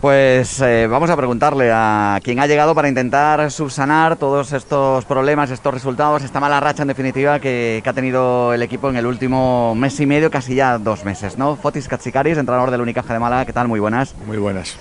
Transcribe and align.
Pues 0.00 0.62
eh, 0.62 0.86
vamos 0.86 1.10
a 1.10 1.16
preguntarle 1.16 1.70
a 1.70 2.18
quien 2.22 2.40
ha 2.40 2.46
llegado 2.46 2.74
para 2.74 2.88
intentar 2.88 3.50
subsanar 3.50 4.16
todos 4.16 4.54
estos 4.54 5.04
problemas, 5.04 5.50
estos 5.50 5.74
resultados, 5.74 6.22
esta 6.22 6.40
mala 6.40 6.58
racha 6.58 6.82
en 6.82 6.88
definitiva 6.88 7.38
que, 7.38 7.82
ha 7.84 7.92
tenido 7.92 8.54
el 8.54 8.62
equipo 8.62 8.88
en 8.88 8.96
el 8.96 9.04
último 9.04 9.74
mes 9.74 10.00
y 10.00 10.06
medio, 10.06 10.30
casi 10.30 10.54
ya 10.54 10.78
dos 10.78 11.04
meses, 11.04 11.36
¿no? 11.36 11.54
Fotis 11.54 11.86
Katsikaris, 11.86 12.38
entrenador 12.38 12.70
del 12.70 12.80
Unicaja 12.80 13.12
de 13.12 13.20
Málaga, 13.20 13.44
¿qué 13.44 13.52
tal? 13.52 13.68
Muy 13.68 13.78
buenas. 13.78 14.14
Muy 14.26 14.38
buenas. 14.38 14.74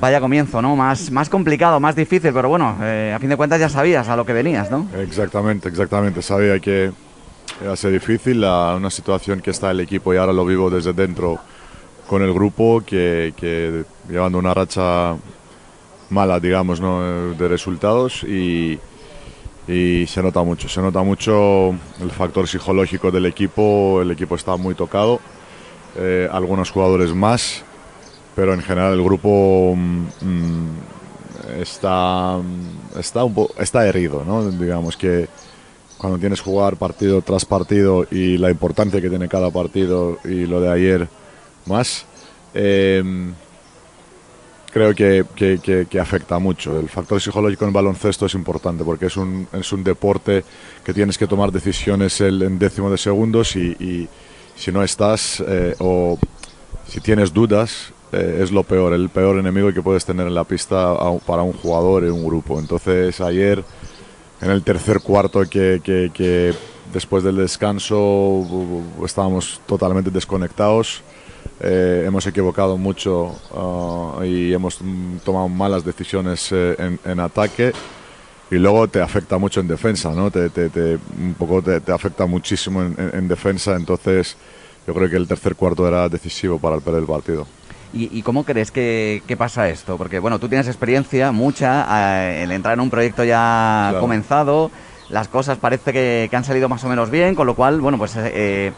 Vaya 0.00 0.20
comienzo, 0.20 0.60
¿no? 0.60 0.74
Más, 0.74 1.12
más 1.12 1.28
complicado, 1.28 1.78
más 1.78 1.94
difícil, 1.94 2.32
pero 2.34 2.48
bueno, 2.48 2.76
eh, 2.82 3.12
a 3.14 3.20
fin 3.20 3.28
de 3.28 3.36
cuentas 3.36 3.60
ya 3.60 3.68
sabías 3.68 4.08
a 4.08 4.16
lo 4.16 4.26
que 4.26 4.32
venías, 4.32 4.68
¿no? 4.68 4.88
Exactamente, 4.98 5.68
exactamente. 5.68 6.22
Sabía 6.22 6.58
que 6.58 6.90
iba 7.62 7.72
a 7.72 7.76
ser 7.76 7.92
difícil, 7.92 8.40
la, 8.40 8.74
una 8.74 8.90
situación 8.90 9.40
que 9.40 9.52
está 9.52 9.70
el 9.70 9.78
equipo 9.78 10.12
y 10.12 10.16
ahora 10.16 10.32
lo 10.32 10.44
vivo 10.44 10.70
desde 10.70 10.92
dentro 10.92 11.38
con 12.06 12.22
el 12.22 12.32
grupo, 12.32 12.82
que, 12.84 13.32
que 13.36 13.84
llevando 14.08 14.38
una 14.38 14.54
racha 14.54 15.16
mala, 16.10 16.38
digamos, 16.40 16.80
¿no? 16.80 17.34
de 17.34 17.48
resultados 17.48 18.22
y, 18.24 18.78
y 19.66 20.06
se 20.06 20.22
nota 20.22 20.42
mucho, 20.42 20.68
se 20.68 20.80
nota 20.80 21.02
mucho 21.02 21.70
el 22.00 22.10
factor 22.10 22.46
psicológico 22.46 23.10
del 23.10 23.26
equipo, 23.26 24.00
el 24.02 24.10
equipo 24.10 24.34
está 24.34 24.56
muy 24.56 24.74
tocado, 24.74 25.20
eh, 25.96 26.28
algunos 26.30 26.70
jugadores 26.70 27.14
más 27.14 27.64
pero 28.34 28.54
en 28.54 28.62
general 28.62 28.94
el 28.94 29.02
grupo 29.02 29.74
mm, 29.76 30.06
mm, 30.20 31.60
está, 31.60 32.38
está, 32.98 33.24
un 33.24 33.48
está 33.58 33.86
herido, 33.86 34.24
¿no? 34.24 34.50
Digamos 34.50 34.96
que 34.96 35.28
cuando 35.98 36.18
tienes 36.18 36.40
que 36.40 36.50
jugar 36.50 36.76
partido 36.76 37.22
tras 37.22 37.44
partido 37.44 38.06
y 38.10 38.36
la 38.36 38.50
importancia 38.50 39.00
que 39.00 39.08
tiene 39.08 39.28
cada 39.28 39.50
partido 39.50 40.18
y 40.24 40.46
lo 40.46 40.60
de 40.60 40.70
ayer 40.70 41.08
más, 41.66 42.06
em, 42.54 43.32
creo 44.72 44.94
que, 44.94 45.24
que, 45.34 45.86
que, 45.88 46.00
afecta 46.00 46.38
mucho. 46.38 46.78
El 46.80 46.88
factor 46.88 47.20
psicológico 47.20 47.64
en 47.64 47.68
el 47.68 47.74
baloncesto 47.74 48.26
es 48.26 48.34
importante 48.34 48.84
porque 48.84 49.06
es 49.06 49.16
un, 49.16 49.46
es 49.52 49.72
un 49.72 49.84
deporte 49.84 50.44
que 50.84 50.92
tienes 50.92 51.16
que 51.16 51.26
tomar 51.26 51.52
decisiones 51.52 52.20
en 52.20 52.58
décimo 52.58 52.90
de 52.90 52.98
segundos 52.98 53.54
y, 53.56 53.70
y 53.78 54.08
si 54.56 54.72
no 54.72 54.82
estás 54.82 55.42
eh, 55.46 55.74
o 55.78 56.18
si 56.88 57.00
tienes 57.00 57.32
dudas, 57.32 57.92
eh, 58.12 58.40
es 58.42 58.52
lo 58.52 58.62
peor, 58.62 58.92
el 58.92 59.08
peor 59.08 59.38
enemigo 59.38 59.72
que 59.72 59.82
puedes 59.82 60.04
tener 60.04 60.26
en 60.26 60.34
la 60.34 60.44
pista 60.44 60.94
para 61.26 61.42
un 61.42 61.52
jugador 61.52 62.04
y 62.04 62.08
un 62.08 62.24
grupo. 62.24 62.58
Entonces 62.58 63.20
ayer, 63.20 63.64
en 64.40 64.50
el 64.50 64.62
tercer 64.62 65.00
cuarto, 65.00 65.42
que, 65.48 66.54
después 66.92 67.24
del 67.24 67.36
descanso 67.36 68.46
estábamos 69.04 69.60
totalmente 69.66 70.10
desconectados, 70.10 71.02
eh, 71.66 72.04
hemos 72.06 72.26
equivocado 72.26 72.76
mucho 72.76 73.34
ah, 73.54 74.22
y 74.22 74.52
hemos 74.52 74.78
tomado 75.24 75.48
malas 75.48 75.82
decisiones 75.82 76.52
eh, 76.52 76.98
en, 77.02 77.20
ataque 77.20 77.72
y 78.50 78.56
luego 78.56 78.86
te 78.86 79.00
afecta 79.00 79.38
mucho 79.38 79.60
en 79.60 79.68
defensa, 79.68 80.10
¿no? 80.10 80.30
Te, 80.30 80.50
un 81.18 81.34
poco 81.38 81.62
te, 81.62 81.90
afecta 81.90 82.26
muchísimo 82.26 82.82
en, 82.82 83.28
defensa, 83.28 83.76
entonces 83.76 84.36
yo 84.86 84.92
creo 84.92 85.08
que 85.08 85.16
el 85.16 85.26
tercer 85.26 85.56
cuarto 85.56 85.88
era 85.88 86.06
decisivo 86.10 86.58
para 86.58 86.76
el 86.76 86.82
perder 86.82 87.00
el 87.00 87.06
partido. 87.06 87.46
¿Y, 87.94 88.20
cómo 88.22 88.44
crees 88.44 88.70
que, 88.70 89.22
pasa 89.38 89.68
esto? 89.68 89.96
Porque, 89.96 90.18
bueno, 90.18 90.38
tú 90.38 90.48
tienes 90.48 90.66
experiencia, 90.66 91.32
mucha, 91.32 92.28
eh, 92.28 92.42
en 92.42 92.50
entrar 92.50 92.74
en 92.74 92.80
un 92.80 92.90
proyecto 92.90 93.24
ya 93.24 93.94
comenzado, 94.00 94.70
las 95.08 95.28
cosas 95.28 95.58
parece 95.58 95.92
que, 95.92 96.28
han 96.30 96.44
salido 96.44 96.68
más 96.68 96.84
o 96.84 96.88
menos 96.88 97.08
bien, 97.08 97.34
con 97.34 97.46
lo 97.46 97.54
cual, 97.54 97.80
bueno, 97.80 97.96
pues 97.96 98.16
eh, 98.16 98.72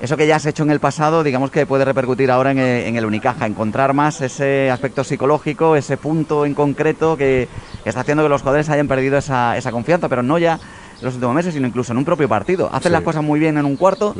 eso 0.00 0.16
que 0.16 0.26
ya 0.26 0.36
has 0.36 0.46
hecho 0.46 0.62
en 0.62 0.70
el 0.70 0.80
pasado, 0.80 1.22
digamos 1.22 1.50
que 1.50 1.64
puede 1.66 1.84
repercutir 1.84 2.30
ahora 2.30 2.50
en, 2.50 2.58
el 2.96 3.04
Unicaja, 3.06 3.46
encontrar 3.46 3.94
más 3.94 4.20
ese 4.20 4.70
aspecto 4.70 5.04
psicológico, 5.04 5.76
ese 5.76 5.96
punto 5.96 6.44
en 6.44 6.54
concreto 6.54 7.16
que, 7.16 7.48
está 7.84 8.00
haciendo 8.00 8.22
que 8.22 8.28
los 8.28 8.42
jugadores 8.42 8.68
hayan 8.68 8.88
perdido 8.88 9.16
esa, 9.16 9.56
esa 9.56 9.72
confianza, 9.72 10.08
pero 10.08 10.22
no 10.22 10.38
ya 10.38 10.60
en 10.98 11.04
los 11.04 11.14
últimos 11.14 11.34
meses, 11.34 11.54
sino 11.54 11.66
incluso 11.66 11.92
en 11.92 11.98
un 11.98 12.04
propio 12.04 12.28
partido. 12.28 12.68
Hacen 12.72 12.92
las 12.92 13.02
cosas 13.02 13.22
muy 13.22 13.40
bien 13.40 13.58
en 13.58 13.64
un 13.64 13.76
cuarto 13.76 14.14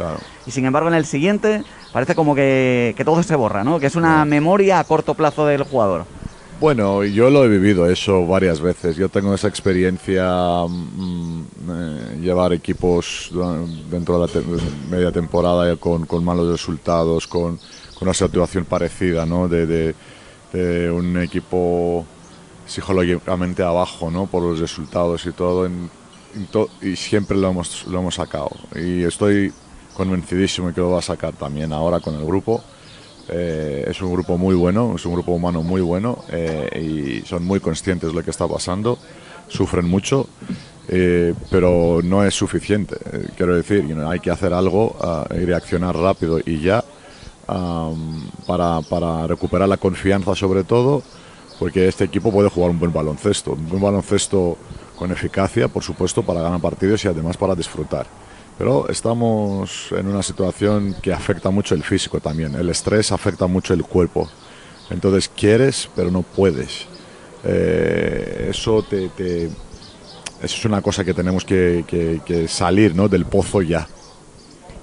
y 0.47 0.51
sin 0.51 0.65
embargo 0.65 0.89
en 0.89 0.95
el 0.95 1.07
siguiente 1.07 1.63
parece 1.93 2.15
como 2.15 2.35
que, 2.35 2.95
todo 3.05 3.23
se 3.23 3.37
borra, 3.37 3.65
¿no? 3.65 3.79
Que 3.79 3.87
es 3.87 3.97
una 3.97 4.25
memoria 4.25 4.79
a 4.79 4.85
corto 4.85 5.15
plazo 5.15 5.47
del 5.47 5.63
jugador. 5.63 6.07
Bueno, 6.59 7.05
yo 7.05 7.29
lo 7.29 7.45
he 7.45 7.49
vivido 7.49 7.87
eso 7.87 8.27
varias 8.27 8.63
veces. 8.63 8.97
Yo 8.97 9.11
tengo 9.11 9.35
esa 9.35 9.47
experiencia, 9.47 10.27
mm, 10.67 11.45
eh, 11.69 12.19
llevar 12.23 12.55
equipos 12.55 13.31
dentro 13.91 14.27
de 14.27 14.35
la 14.35 14.43
media 14.91 15.13
temporada 15.13 15.77
con, 15.77 16.07
malos 16.25 16.51
resultados, 16.51 17.27
con, 17.27 17.59
una 18.01 18.15
situación 18.15 18.65
parecida, 18.65 19.27
¿no? 19.27 19.49
De, 19.49 19.95
un 20.91 21.21
equipo 21.21 22.07
psicológicamente 22.67 23.63
abajo, 23.63 24.11
¿no? 24.11 24.27
Por 24.27 24.43
los 24.43 24.59
resultados 24.59 25.27
y 25.27 25.33
todo. 25.33 25.69
y 26.81 26.97
siempre 26.97 27.37
lo 27.37 27.51
hemos, 27.51 27.87
lo 27.87 27.99
hemos 27.99 28.15
sacado. 28.15 28.51
Y 28.75 29.05
estoy 29.05 29.53
convencidísimo 29.95 30.73
que 30.73 30.81
lo 30.81 30.93
va 30.93 31.01
a 31.01 31.03
sacar 31.03 31.35
también 31.35 31.73
ahora 31.75 32.01
con 32.01 32.15
el 32.15 32.25
grupo. 32.25 32.63
Eh, 33.29 33.85
es 33.89 34.01
un 34.03 34.13
grupo 34.13 34.39
muy 34.39 34.55
bueno, 34.55 34.95
es 34.95 35.05
un 35.05 35.15
grupo 35.15 35.33
humano 35.33 35.63
muy 35.63 35.81
bueno 35.81 36.25
eh, 36.31 37.23
y 37.23 37.27
son 37.27 37.45
muy 37.45 37.59
conscientes 37.59 38.11
de 38.11 38.15
lo 38.15 38.23
que 38.23 38.31
está 38.31 38.47
pasando, 38.47 38.99
sufren 39.49 39.87
mucho, 39.87 40.29
eh, 40.89 41.35
pero 41.51 42.01
no 42.05 42.25
es 42.25 42.35
suficiente. 42.35 42.97
quiero 43.37 43.57
decir, 43.57 43.85
hay 44.07 44.21
que 44.21 44.31
hacer 44.31 44.53
algo 44.53 44.97
y 45.35 45.45
reaccionar 45.45 45.97
rápido 45.97 46.39
y 46.45 46.61
ya 46.61 46.85
para, 48.47 48.81
para, 48.83 49.27
recuperar 49.27 49.69
la 49.69 49.77
confianza 49.77 50.35
sobre 50.35 50.63
todo, 50.63 51.03
porque 51.59 51.89
este 51.89 52.05
equipo 52.05 52.31
puede 52.31 52.49
jugar 52.49 52.71
un 52.71 52.79
buen 52.79 52.93
baloncesto, 52.93 53.53
un 53.53 53.69
buen 53.69 53.83
baloncesto 53.83 54.57
con 54.97 55.11
eficacia, 55.11 55.69
por 55.69 55.83
supuesto, 55.83 56.23
para 56.23 56.43
ganar 56.43 56.61
partidos 56.61 57.05
y 57.05 57.09
además 57.09 57.37
para 57.37 57.55
disfrutar. 57.55 58.07
Pero 58.59 58.89
estamos 58.89 59.93
en 59.93 60.07
una 60.07 60.23
situación 60.23 60.97
que 61.03 61.13
afecta 61.13 61.51
mucho 61.51 61.75
el 61.75 61.83
físico 61.83 62.21
también. 62.21 62.55
El 62.55 62.71
estrés 62.71 63.13
afecta 63.13 63.47
mucho 63.47 63.75
el 63.75 63.83
cuerpo. 63.85 64.29
Entonces 64.91 65.31
quieres, 65.35 65.91
pero 65.95 66.11
no 66.11 66.23
puedes. 66.23 66.87
Eh, 67.45 68.49
eso 68.51 68.83
te, 68.83 69.05
eso 69.07 69.51
es 70.41 70.65
una 70.65 70.81
cosa 70.81 71.05
que 71.05 71.13
tenemos 71.13 71.45
que, 71.45 72.47
salir 72.49 72.95
¿no? 72.95 73.09
del 73.09 73.27
pozo 73.27 73.63
ya. 73.63 73.87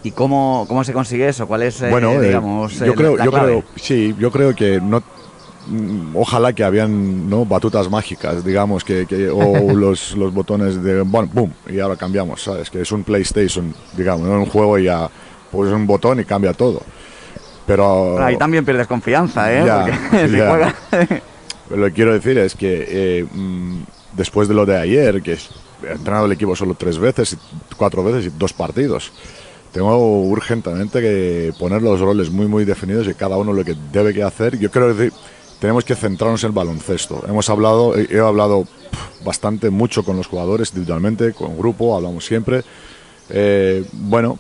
¿Y 0.04 0.12
cómo, 0.12 0.66
cómo 0.68 0.84
se 0.84 0.92
consigue 0.92 1.30
eso? 1.30 1.48
¿Cuál 1.48 1.64
es, 1.64 1.82
eh, 1.82 1.90
bueno, 1.90 2.12
eh, 2.14 2.28
digamos, 2.28 2.78
yo 2.78 2.94
creo, 2.94 3.18
yo 3.24 3.32
creo, 3.32 3.64
sí, 3.78 4.14
yo 4.20 4.32
creo 4.32 4.54
que 4.54 4.82
no, 4.82 5.02
ojalá 6.14 6.54
que 6.54 6.64
habían 6.64 7.30
¿no? 7.30 7.46
batutas 7.46 7.90
mágicas, 7.90 8.44
digamos, 8.44 8.84
que, 8.84 9.06
o 9.32 9.74
los, 9.74 10.16
los, 10.16 10.34
botones 10.34 10.82
de, 10.84 11.02
bueno, 11.02 11.30
boom, 11.34 11.54
y 11.68 11.80
ahora 11.80 11.96
cambiamos, 11.96 12.44
¿sabes? 12.44 12.70
Que 12.70 12.82
es 12.82 12.92
un 12.92 13.04
PlayStation, 13.04 13.74
digamos, 13.96 14.28
¿no? 14.28 14.40
un 14.40 14.46
juego 14.46 14.78
y 14.78 14.86
ya, 14.86 15.10
pues 15.52 15.72
un 15.72 15.88
botón 15.88 16.20
y 16.20 16.26
cambia 16.26 16.54
todo. 16.54 16.82
Pero... 17.66 18.22
Ahí 18.22 18.38
también 18.38 18.66
pierdes 18.66 18.88
confianza, 18.88 19.54
¿eh? 19.54 19.64
Lo 21.70 21.86
que 21.88 21.94
quiero 21.94 22.14
decir 22.14 22.38
es 22.38 22.56
que 22.56 22.86
eh, 22.88 23.26
mm, 23.32 23.84
después 24.16 24.48
de 24.48 24.54
lo 24.54 24.66
de 24.66 24.78
ayer, 24.78 25.22
que 25.22 25.34
he 25.34 25.92
entrenado 25.92 26.26
el 26.26 26.32
equipo 26.34 26.56
solo 26.56 26.76
tres 26.76 26.98
veces, 26.98 27.38
cuatro 27.78 28.04
veces 28.04 28.26
y 28.26 28.38
dos 28.38 28.54
partidos, 28.54 29.12
tengo 29.72 29.98
urgentemente 29.98 31.02
que 31.02 31.52
poner 31.58 31.82
los 31.82 32.00
roles 32.00 32.30
muy, 32.30 32.46
muy 32.48 32.64
definidos 32.64 33.08
y 33.08 33.16
cada 33.16 33.38
uno 33.38 33.54
lo 33.54 33.66
que 33.66 33.76
debe 33.92 34.14
que 34.14 34.22
hacer. 34.22 34.60
Yo 34.60 34.70
creo 34.70 34.94
decir 34.94 35.12
tenemos 35.64 35.86
que 35.86 35.96
centrarnos 35.96 36.44
en 36.44 36.50
el 36.50 36.54
baloncesto. 36.54 37.24
Hemos 37.26 37.50
hablado, 37.50 37.96
he 37.96 38.20
hablado 38.20 38.68
bastante, 39.24 39.70
mucho 39.70 40.04
con 40.04 40.18
los 40.18 40.28
jugadores 40.28 40.72
individualmente, 40.72 41.32
con 41.32 41.58
grupo, 41.58 41.96
hablamos 41.96 42.26
siempre. 42.26 42.64
Eh, 43.30 43.86
bueno, 43.94 44.40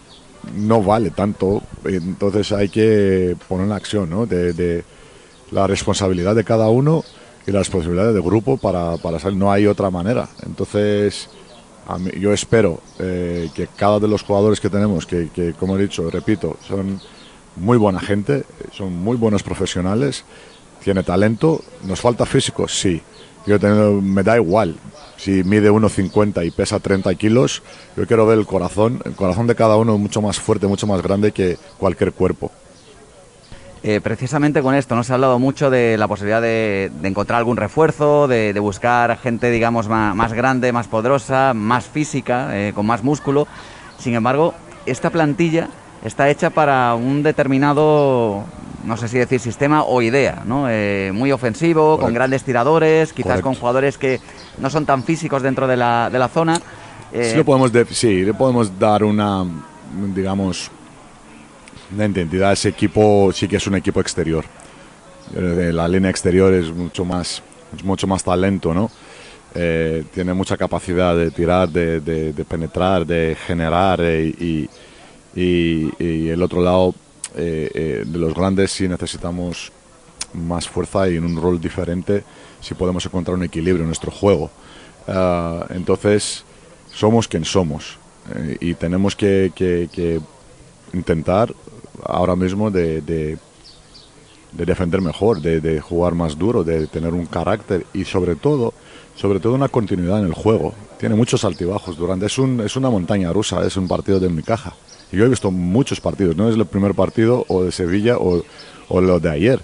no 0.53 0.83
vale 0.83 1.11
tanto, 1.11 1.63
entonces 1.85 2.51
hay 2.51 2.67
que 2.67 3.37
poner 3.47 3.67
en 3.67 3.71
acción 3.71 4.09
¿no? 4.09 4.25
de, 4.25 4.83
la 5.51 5.65
responsabilidad 5.65 6.35
de 6.35 6.43
cada 6.43 6.67
uno 6.67 7.05
y 7.47 7.51
las 7.51 7.67
responsabilidades 7.67 8.13
del 8.13 8.23
grupo 8.23 8.57
para, 8.57 8.97
para 8.97 9.17
salir. 9.17 9.37
No 9.37 9.49
hay 9.49 9.65
otra 9.65 9.89
manera. 9.89 10.27
Entonces, 10.45 11.29
yo 12.19 12.33
espero 12.33 12.81
eh, 12.99 13.49
que 13.55 13.67
cada 13.67 13.97
de 14.01 14.09
los 14.09 14.23
jugadores 14.23 14.59
que 14.59 14.69
tenemos, 14.69 15.05
que 15.05 15.55
como 15.57 15.77
he 15.77 15.83
dicho, 15.83 16.09
repito, 16.09 16.57
son 16.67 16.99
muy 17.55 17.77
buena 17.77 18.01
gente, 18.01 18.43
son 18.73 18.91
muy 18.91 19.15
buenos 19.15 19.41
profesionales 19.41 20.25
tiene 20.83 21.03
talento, 21.03 21.63
nos 21.83 22.01
falta 22.01 22.25
físico, 22.25 22.67
sí. 22.67 23.01
Yo 23.45 23.59
tengo, 23.59 24.01
me 24.01 24.23
da 24.23 24.37
igual 24.37 24.75
si 25.17 25.43
mide 25.43 25.71
1,50 25.71 26.45
y 26.45 26.51
pesa 26.51 26.79
30 26.79 27.13
kilos. 27.15 27.63
Yo 27.95 28.05
quiero 28.05 28.25
ver 28.25 28.39
el 28.39 28.45
corazón, 28.45 29.01
el 29.05 29.13
corazón 29.15 29.47
de 29.47 29.55
cada 29.55 29.77
uno 29.77 29.95
es 29.95 29.99
mucho 29.99 30.21
más 30.21 30.39
fuerte, 30.39 30.67
mucho 30.67 30.87
más 30.87 31.01
grande 31.01 31.31
que 31.31 31.57
cualquier 31.77 32.13
cuerpo. 32.13 32.51
Eh, 33.85 33.99
precisamente 34.01 34.61
con 34.61 34.75
esto, 34.75 34.95
¿no? 34.95 35.03
Se 35.03 35.11
ha 35.11 35.15
hablado 35.15 35.39
mucho 35.39 35.69
de 35.69 35.97
la 35.97 36.07
posibilidad 36.07 36.41
de, 36.41 36.89
encontrar 37.03 37.39
algún 37.39 37.57
refuerzo, 37.57 38.29
de, 38.29 38.57
buscar 38.59 39.17
gente, 39.17 39.51
digamos, 39.51 39.89
más, 39.89 40.31
grande, 40.31 40.71
más 40.71 40.87
poderosa, 40.87 41.53
más 41.53 41.85
física, 41.85 42.57
eh, 42.57 42.71
con 42.73 42.85
más 42.85 43.03
músculo. 43.03 43.45
Sin 43.97 44.13
embargo, 44.13 44.53
esta 44.85 45.09
plantilla 45.09 45.67
está 46.05 46.29
hecha 46.29 46.49
para 46.49 46.95
un 46.95 47.23
determinado, 47.23 48.45
no 48.83 48.97
sé 48.97 49.07
si 49.07 49.17
decir 49.17 49.39
sistema 49.39 49.83
o 49.83 50.01
idea, 50.01 50.43
¿no? 50.45 50.69
Eh, 50.69 51.11
muy 51.13 51.31
ofensivo, 51.31 51.97
con 51.97 52.13
grandes 52.13 52.43
tiradores, 52.43 53.13
quizás 53.13 53.41
con 53.41 53.55
jugadores 53.55 53.97
que 53.97 54.19
no 54.57 54.69
son 54.69 54.85
tan 54.85 55.03
físicos 55.03 55.41
dentro 55.41 55.67
de 55.67 55.77
la, 55.77 56.09
de 56.11 56.19
la 56.19 56.27
zona. 56.27 56.59
Eh, 57.11 57.29
sí, 57.31 57.37
le 57.37 57.43
podemos 57.43 57.71
sí, 57.91 58.23
le 58.23 58.33
podemos 58.33 58.77
dar 58.77 59.03
una, 59.03 59.45
digamos, 60.13 60.69
una 61.93 62.05
identidad 62.05 62.49
a 62.49 62.53
ese 62.53 62.69
equipo, 62.69 63.31
sí 63.33 63.47
que 63.47 63.57
es 63.57 63.67
un 63.67 63.75
equipo 63.75 64.01
exterior. 64.01 64.43
Eh, 65.35 65.71
la 65.73 65.87
línea 65.87 66.09
exterior 66.09 66.53
es 66.53 66.71
mucho 66.71 67.05
más, 67.05 67.41
mucho 67.83 68.07
más 68.07 68.23
talento, 68.23 68.73
¿no? 68.73 68.89
tiene 69.53 70.33
mucha 70.33 70.57
capacidad 70.57 71.15
de 71.15 71.29
tirar, 71.29 71.69
de, 71.69 71.99
de, 71.99 72.43
penetrar, 72.43 73.05
de 73.05 73.37
generar 73.45 74.01
y, 74.01 74.67
y, 75.35 76.29
el 76.29 76.41
otro 76.41 76.59
lado 76.59 76.95
eh, 77.35 77.69
eh, 77.73 78.03
de 78.05 78.19
los 78.19 78.33
grandes 78.33 78.71
sí 78.71 78.87
necesitamos 78.87 79.71
más 80.33 80.67
fuerza 80.67 81.09
y 81.09 81.17
en 81.17 81.25
un 81.25 81.41
rol 81.41 81.59
diferente 81.59 82.23
si 82.61 82.75
podemos 82.75 83.05
encontrar 83.05 83.35
un 83.35 83.43
equilibrio 83.43 83.83
en 83.83 83.87
nuestro 83.87 84.11
juego. 84.11 84.49
Ah, 85.07 85.65
entonces, 85.69 86.43
somos 86.93 87.27
quien 87.27 87.43
somos 87.43 87.97
eh, 88.35 88.57
y 88.59 88.73
tenemos 88.75 89.15
que, 89.15 89.51
intentar 90.93 91.53
ahora 92.03 92.35
mismo 92.35 92.69
de, 92.69 93.01
de, 93.01 93.37
defender 94.51 95.01
mejor, 95.01 95.41
de, 95.41 95.81
jugar 95.81 96.13
más 96.13 96.37
duro, 96.37 96.63
de 96.63 96.87
tener 96.87 97.13
un 97.13 97.25
carácter 97.25 97.85
y 97.93 98.05
sobre 98.05 98.35
todo, 98.35 98.73
sobre 99.15 99.39
todo 99.39 99.55
una 99.55 99.69
continuidad 99.69 100.19
en 100.19 100.25
el 100.25 100.33
juego. 100.33 100.73
Tiene 100.99 101.15
muchos 101.15 101.43
altibajos 101.43 101.97
durante, 101.97 102.27
es, 102.27 102.37
un, 102.37 102.61
es 102.61 102.75
una 102.75 102.89
montaña 102.89 103.33
rusa, 103.33 103.65
es 103.65 103.75
un 103.75 103.87
partido 103.87 104.19
de 104.19 104.29
mi 104.29 104.43
caja 104.43 104.73
yo 105.17 105.25
he 105.25 105.29
visto 105.29 105.51
muchos 105.51 106.01
partidos, 106.01 106.35
no 106.35 106.49
es 106.49 106.55
el 106.55 106.65
primer 106.65 106.93
partido 106.93 107.45
o 107.47 107.63
de 107.63 107.71
Sevilla 107.71 108.17
o, 108.17 108.43
o 108.89 109.01
lo 109.01 109.19
de 109.19 109.29
ayer. 109.29 109.61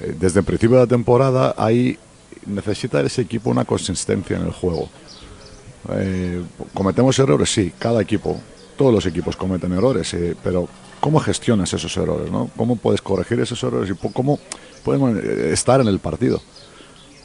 Eh, 0.00 0.14
desde 0.18 0.40
el 0.40 0.46
principio 0.46 0.76
de 0.76 0.82
la 0.84 0.88
temporada 0.88 1.54
hay, 1.56 1.98
necesita 2.46 3.00
ese 3.00 3.22
equipo 3.22 3.50
una 3.50 3.64
consistencia 3.64 4.36
en 4.36 4.44
el 4.44 4.52
juego. 4.52 4.88
Eh, 5.90 6.42
¿Cometemos 6.72 7.18
errores? 7.18 7.52
Sí, 7.52 7.72
cada 7.78 8.00
equipo, 8.00 8.40
todos 8.76 8.92
los 8.92 9.06
equipos 9.06 9.36
cometen 9.36 9.72
errores, 9.72 10.14
eh, 10.14 10.34
pero 10.42 10.68
¿cómo 11.00 11.20
gestionas 11.20 11.72
esos 11.72 11.96
errores? 11.96 12.30
¿no? 12.30 12.50
¿Cómo 12.56 12.76
puedes 12.76 13.02
corregir 13.02 13.40
esos 13.40 13.62
errores 13.62 13.90
y 13.90 14.08
cómo 14.12 14.38
podemos 14.82 15.16
estar 15.16 15.80
en 15.80 15.88
el 15.88 15.98
partido? 15.98 16.40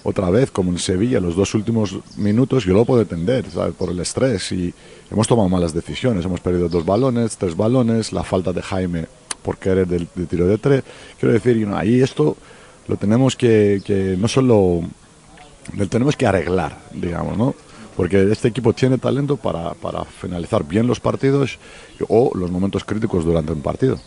Otra 0.04 0.30
vez, 0.30 0.52
como 0.52 0.72
en 0.72 0.80
Sevilla, 0.80 1.20
los 1.20 1.36
dos 1.36 1.54
últimos 1.56 1.98
minutos, 2.18 2.66
yo 2.66 2.74
lo 2.74 2.86
puedo 2.86 3.02
entender, 3.02 3.46
por 3.78 3.90
el 3.90 4.00
estrés. 4.00 4.52
Y 4.52 4.74
hemos 5.12 5.28
tomado 5.28 5.50
malas 5.50 5.74
decisiones. 5.74 6.26
Hemos 6.26 6.40
perdido 6.40 6.70
dos 6.70 6.86
balones, 6.86 7.38
tres 7.38 7.56
balones, 7.56 8.14
la 8.14 8.24
falta 8.24 8.54
de 8.54 8.62
Jaime 8.62 9.06
por 9.44 9.58
querer 9.58 9.88
del, 9.88 10.08
tiro 10.08 10.48
de 10.48 10.58
tres. 10.58 10.84
Quiero 11.20 11.34
decir, 11.34 11.68
ahí 11.74 12.02
esto 12.02 12.38
lo 12.88 12.98
tenemos 12.98 13.36
que, 13.36 13.82
que 13.86 14.16
no 14.18 14.28
solo 14.28 14.82
lo 15.76 15.88
tenemos 15.88 16.16
que 16.16 16.26
arreglar, 16.26 16.78
digamos, 16.94 17.38
¿no? 17.38 17.56
Porque 17.96 18.32
este 18.32 18.48
equipo 18.48 18.74
tiene 18.74 18.98
talento 18.98 19.36
para, 19.38 19.74
para 19.74 20.06
finalizar 20.06 20.64
bien 20.64 20.88
los 20.88 21.00
partidos 21.00 21.60
o 22.08 22.32
los 22.34 22.50
momentos 22.50 22.84
críticos 22.84 23.26
durante 23.26 23.52
un 23.52 23.62
partido. 23.62 24.00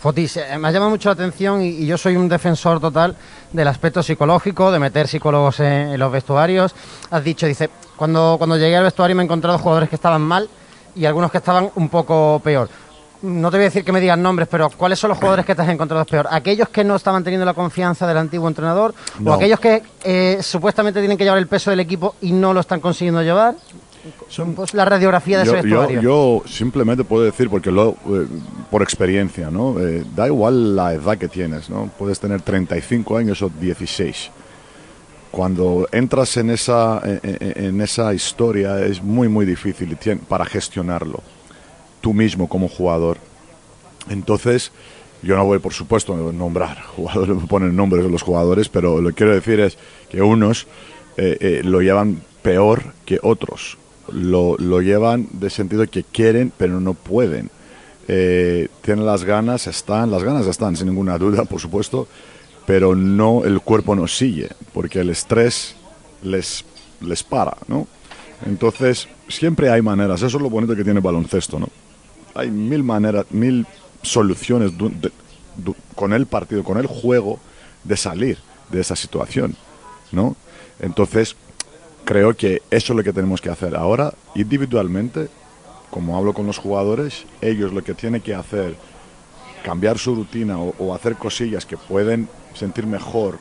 Fotis, 0.00 0.38
eh, 0.38 0.56
me 0.58 0.68
ha 0.68 0.70
llamado 0.70 0.90
mucho 0.90 1.10
la 1.10 1.12
atención 1.12 1.60
y, 1.60 1.84
yo 1.84 1.98
soy 1.98 2.16
un 2.16 2.26
defensor 2.26 2.80
total 2.80 3.14
del 3.52 3.68
aspecto 3.68 4.02
psicológico, 4.02 4.72
de 4.72 4.78
meter 4.78 5.06
psicólogos 5.06 5.60
en, 5.60 5.98
los 5.98 6.10
vestuarios. 6.10 6.74
Has 7.10 7.22
dicho, 7.22 7.46
dice, 7.46 7.68
cuando, 7.96 8.36
cuando 8.38 8.56
llegué 8.56 8.76
al 8.76 8.84
vestuario 8.84 9.14
me 9.14 9.22
he 9.22 9.26
encontrado 9.26 9.58
jugadores 9.58 9.90
que 9.90 9.96
estaban 9.96 10.22
mal 10.22 10.48
y 10.96 11.04
algunos 11.04 11.30
que 11.30 11.36
estaban 11.36 11.70
un 11.74 11.90
poco 11.90 12.40
peor. 12.42 12.70
No 13.20 13.50
te 13.50 13.58
voy 13.58 13.64
a 13.64 13.68
decir 13.68 13.84
que 13.84 13.92
me 13.92 14.00
digan 14.00 14.22
nombres, 14.22 14.48
pero 14.50 14.70
¿cuáles 14.70 14.98
son 14.98 15.10
los 15.10 15.18
jugadores 15.18 15.44
que 15.44 15.54
te 15.54 15.60
has 15.60 15.68
encontrado 15.68 16.06
peor? 16.06 16.26
¿Aquellos 16.30 16.70
que 16.70 16.82
no 16.82 16.96
estaban 16.96 17.22
teniendo 17.22 17.44
la 17.44 17.52
confianza 17.52 18.06
del 18.06 18.16
antiguo 18.16 18.48
entrenador? 18.48 18.94
¿O 19.22 19.34
aquellos 19.34 19.60
que 19.60 19.82
eh, 20.02 20.38
supuestamente 20.40 21.00
tienen 21.00 21.18
que 21.18 21.24
llevar 21.24 21.38
el 21.38 21.46
peso 21.46 21.68
del 21.68 21.80
equipo 21.80 22.14
y 22.22 22.32
no 22.32 22.54
lo 22.54 22.60
están 22.60 22.80
consiguiendo 22.80 23.20
llevar? 23.20 23.54
Son, 24.28 24.54
pues, 24.54 24.72
la 24.72 24.84
radiografía 24.84 25.40
de 25.40 25.46
yo, 25.46 25.52
ese 25.52 25.62
vestuario. 25.62 26.00
Yo, 26.00 26.42
simplemente 26.46 27.04
puedo 27.04 27.24
decir, 27.24 27.50
porque 27.50 27.70
lo, 27.70 27.90
eh, 27.90 28.26
por 28.70 28.82
experiencia, 28.82 29.50
¿no? 29.50 29.78
Eh, 29.78 30.04
da 30.14 30.26
igual 30.26 30.74
la 30.74 30.94
edad 30.94 31.18
que 31.18 31.28
tienes, 31.28 31.68
¿no? 31.68 31.90
Puedes 31.98 32.18
tener 32.18 32.40
35 32.40 33.16
años 33.16 33.42
o 33.42 33.50
16. 33.50 34.30
Cuando 35.30 35.86
entras 35.92 36.36
en 36.38 36.50
esa, 36.50 37.00
en, 37.04 37.80
esa 37.80 38.12
historia 38.12 38.84
es 38.84 39.00
muy, 39.00 39.28
muy 39.28 39.46
difícil 39.46 39.96
para 40.28 40.44
gestionarlo, 40.44 41.20
tú 42.00 42.12
mismo 42.12 42.48
como 42.48 42.68
jugador. 42.68 43.18
Entonces, 44.08 44.72
yo 45.22 45.36
no 45.36 45.44
voy, 45.44 45.60
por 45.60 45.72
supuesto, 45.72 46.14
a 46.14 46.32
nombrar 46.32 46.82
jugadores, 46.96 47.36
me 47.36 47.46
ponen 47.46 47.76
nombres 47.76 48.02
de 48.02 48.10
los 48.10 48.22
jugadores, 48.22 48.68
pero 48.68 49.00
lo 49.00 49.10
que 49.10 49.14
quiero 49.16 49.34
decir 49.34 49.60
es 49.60 49.78
que 50.08 50.20
unos 50.20 50.66
eh, 51.16 51.60
lo 51.62 51.80
llevan 51.80 52.22
peor 52.42 52.82
que 53.04 53.20
otros 53.22 53.76
lo, 54.12 54.56
lo 54.58 54.80
llevan 54.80 55.28
de 55.32 55.50
sentido 55.50 55.86
que 55.86 56.04
quieren 56.04 56.52
pero 56.56 56.80
no 56.80 56.94
pueden. 56.94 57.50
Eh, 58.08 58.68
tienen 58.82 59.06
las 59.06 59.24
ganas, 59.24 59.66
están, 59.66 60.10
las 60.10 60.24
ganas 60.24 60.46
están 60.46 60.76
sin 60.76 60.88
ninguna 60.88 61.16
duda, 61.16 61.44
por 61.44 61.60
supuesto, 61.60 62.08
pero 62.66 62.94
no, 62.96 63.44
el 63.44 63.60
cuerpo 63.60 63.94
no 63.94 64.08
sigue, 64.08 64.48
porque 64.72 65.00
el 65.00 65.10
estrés 65.10 65.76
les, 66.22 66.64
les 67.00 67.22
para, 67.22 67.56
¿no? 67.68 67.86
Entonces, 68.46 69.06
siempre 69.28 69.70
hay 69.70 69.82
maneras, 69.82 70.22
eso 70.22 70.38
es 70.38 70.42
lo 70.42 70.50
bonito 70.50 70.74
que 70.74 70.82
tiene 70.82 70.98
el 70.98 71.04
baloncesto, 71.04 71.60
¿no? 71.60 71.68
Hay 72.34 72.50
mil 72.50 72.82
maneras, 72.82 73.26
mil 73.30 73.66
soluciones 74.02 74.72
con 75.94 76.12
el 76.12 76.26
partido, 76.26 76.64
con 76.64 76.78
el 76.78 76.86
juego, 76.86 77.38
de 77.84 77.96
salir 77.96 78.38
de 78.70 78.80
esa 78.80 78.96
situación, 78.96 79.56
¿no? 80.12 80.36
Entonces, 80.80 81.36
creo 82.04 82.34
que 82.36 82.62
eso 82.70 82.92
es 82.92 82.96
lo 82.96 83.04
que 83.04 83.12
tenemos 83.12 83.40
que 83.40 83.50
hacer 83.50 83.76
ahora 83.76 84.12
individualmente, 84.34 85.28
como 85.90 86.16
hablo 86.16 86.32
con 86.32 86.46
los 86.46 86.58
jugadores, 86.58 87.24
ellos 87.40 87.72
lo 87.72 87.82
que 87.82 87.94
tienen 87.94 88.20
que 88.20 88.34
hacer, 88.34 88.74
cambiar 89.64 89.98
su 89.98 90.14
rutina 90.14 90.58
o, 90.58 90.94
hacer 90.94 91.16
cosillas 91.16 91.66
que 91.66 91.76
pueden 91.76 92.28
sentir 92.54 92.86
mejor 92.86 93.38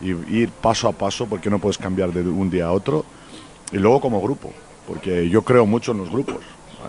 y 0.00 0.10
ir 0.34 0.50
paso 0.50 0.88
a 0.88 0.92
paso, 0.92 1.26
porque 1.26 1.50
no 1.50 1.58
puedes 1.58 1.78
cambiar 1.78 2.12
de 2.12 2.22
un 2.22 2.50
día 2.50 2.66
a 2.66 2.72
otro, 2.72 3.04
y 3.70 3.76
luego 3.76 4.00
como 4.00 4.20
grupo, 4.20 4.50
porque 4.86 5.28
yo 5.28 5.42
creo 5.42 5.66
mucho 5.66 5.92
en 5.92 5.98
los 5.98 6.10
grupos. 6.10 6.38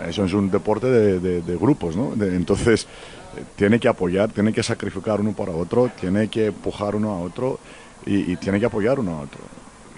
Eso 0.07 0.23
es 0.23 0.31
un 0.33 0.49
deporte 0.49 0.87
de, 0.87 1.57
grupos, 1.57 1.97
¿no? 1.97 2.13
entonces, 2.23 2.87
eh, 3.37 3.43
tiene 3.57 3.77
que 3.77 3.89
apoyar, 3.89 4.31
tiene 4.31 4.53
que 4.53 4.63
sacrificar 4.63 5.19
uno 5.19 5.33
para 5.33 5.51
otro, 5.51 5.91
tiene 5.99 6.29
que 6.29 6.47
empujar 6.47 6.95
uno 6.95 7.11
a 7.11 7.19
otro 7.19 7.59
y, 8.05 8.31
y 8.31 8.35
tiene 8.37 8.57
que 8.57 8.65
apoyar 8.65 9.01
uno 9.01 9.17
a 9.17 9.21
otro. 9.21 9.41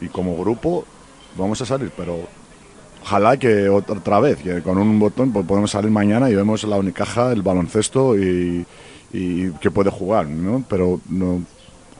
Y 0.02 0.08
como 0.08 0.36
grupo 0.36 0.84
vamos 1.36 1.62
a 1.62 1.66
salir, 1.66 1.92
pero 1.96 2.20
ojalá 3.02 3.38
que 3.38 3.70
otra 3.70 4.20
vez, 4.20 4.42
que 4.42 4.62
con 4.62 4.78
un 4.78 5.00
botón 5.00 5.32
pues, 5.32 5.46
podemos 5.46 5.72
salir 5.72 5.92
mañana 5.92 6.30
y 6.30 6.36
vemos 6.36 6.64
la 6.64 6.78
Unicaja, 6.78 7.32
el 7.32 7.42
baloncesto 7.42 8.18
y, 8.18 8.66
que 9.62 9.70
puede 9.70 9.92
jugar, 9.92 10.26
¿no? 10.28 10.64
Pero 10.68 11.00
no, 11.08 11.44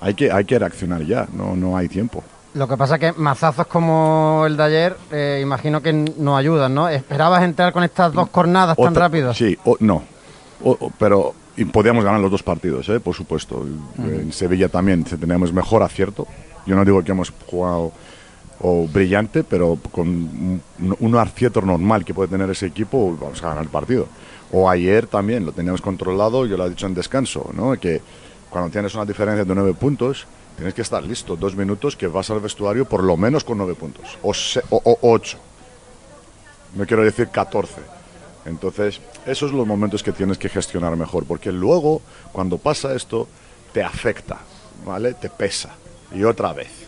hay 0.02 0.16
que, 0.16 0.32
hay 0.32 0.46
que 0.46 0.58
reaccionar 0.58 1.06
ya, 1.06 1.28
no, 1.32 1.56
no 1.56 1.78
hay 1.78 1.88
tiempo. 1.88 2.24
Lo 2.56 2.68
que 2.68 2.76
pasa 2.76 2.96
es 2.96 3.00
que 3.00 3.14
mazazos 3.14 3.68
como 3.68 4.44
el 4.46 4.58
de 4.58 4.64
ayer, 4.64 4.98
eh, 5.12 5.40
imagino 5.42 5.82
que 5.82 5.94
no 5.94 6.38
ayudan, 6.38 6.74
¿no? 6.74 6.90
¿Esperabas 6.90 7.44
entrar 7.44 7.74
con 7.74 7.84
estas 7.84 8.14
dos 8.14 8.30
cornadas 8.30 8.78
tan 8.78 8.96
rápido? 8.96 9.34
Sí, 9.34 9.58
no. 9.80 10.04
pero 11.00 11.34
podíamos 11.72 12.04
ganar 12.04 12.20
los 12.20 12.32
dos 12.32 12.44
partidos, 12.44 12.90
¿eh? 12.90 13.00
por 13.00 13.16
supuesto. 13.16 13.66
En 13.98 14.32
Sevilla 14.32 14.70
también 14.70 15.04
teníamos 15.04 15.52
mejor 15.52 15.82
acierto. 15.84 16.28
Yo 16.66 16.76
no 16.76 16.86
digo 16.86 17.04
que 17.04 17.12
hemos 17.12 17.34
jugado 17.48 17.92
o 18.66 18.88
brillante, 18.88 19.44
pero 19.44 19.78
con 19.92 20.62
un, 21.00 21.16
acierto 21.18 21.62
normal 21.62 22.06
que 22.06 22.14
puede 22.14 22.30
tener 22.30 22.50
ese 22.50 22.68
equipo, 22.68 23.16
vamos 23.20 23.44
a 23.44 23.50
ganar 23.50 23.64
el 23.64 23.70
partido. 23.70 24.08
O 24.54 24.70
ayer 24.70 25.06
también 25.08 25.46
lo 25.46 25.52
teníamos 25.52 25.82
controlado, 25.82 26.46
yo 26.46 26.56
lo 26.56 26.66
he 26.66 26.70
dicho 26.70 26.88
en 26.88 26.94
descanso, 26.94 27.52
¿no? 27.54 27.74
que 27.74 28.02
cuando 28.50 28.72
tienes 28.72 28.96
una 28.96 29.06
diferencia 29.06 29.44
de 29.44 29.54
nueve 29.54 29.74
puntos, 29.74 30.26
tienes 30.56 30.74
que 30.74 30.82
estar 30.82 31.04
listo, 31.04 31.36
dos 31.36 31.58
minutos 31.58 31.98
que 31.98 32.08
vas 32.08 32.30
al 32.30 32.40
vestuario 32.40 32.86
por 32.86 33.04
lo 33.04 33.18
menos 33.18 33.44
con 33.44 33.58
nueve 33.58 33.76
puntos, 33.76 34.18
o, 34.22 34.32
o, 34.70 34.98
ocho, 35.02 35.40
no 36.76 36.86
quiero 36.86 37.04
decir 37.04 37.28
catorce. 37.28 37.82
Entonces, 38.46 39.02
esos 39.26 39.50
son 39.50 39.58
los 39.58 39.68
momentos 39.68 40.04
que 40.04 40.14
tienes 40.14 40.38
que 40.38 40.48
gestionar 40.48 40.96
mejor, 40.96 41.26
porque 41.26 41.52
luego, 41.52 42.02
cuando 42.32 42.58
pasa 42.58 42.94
esto, 42.94 43.28
te 43.74 43.84
afecta, 43.84 44.38
¿vale? 44.86 45.14
Te 45.16 45.30
pesa. 45.30 45.72
Y 46.14 46.24
otra 46.24 46.54
vez 46.54 46.83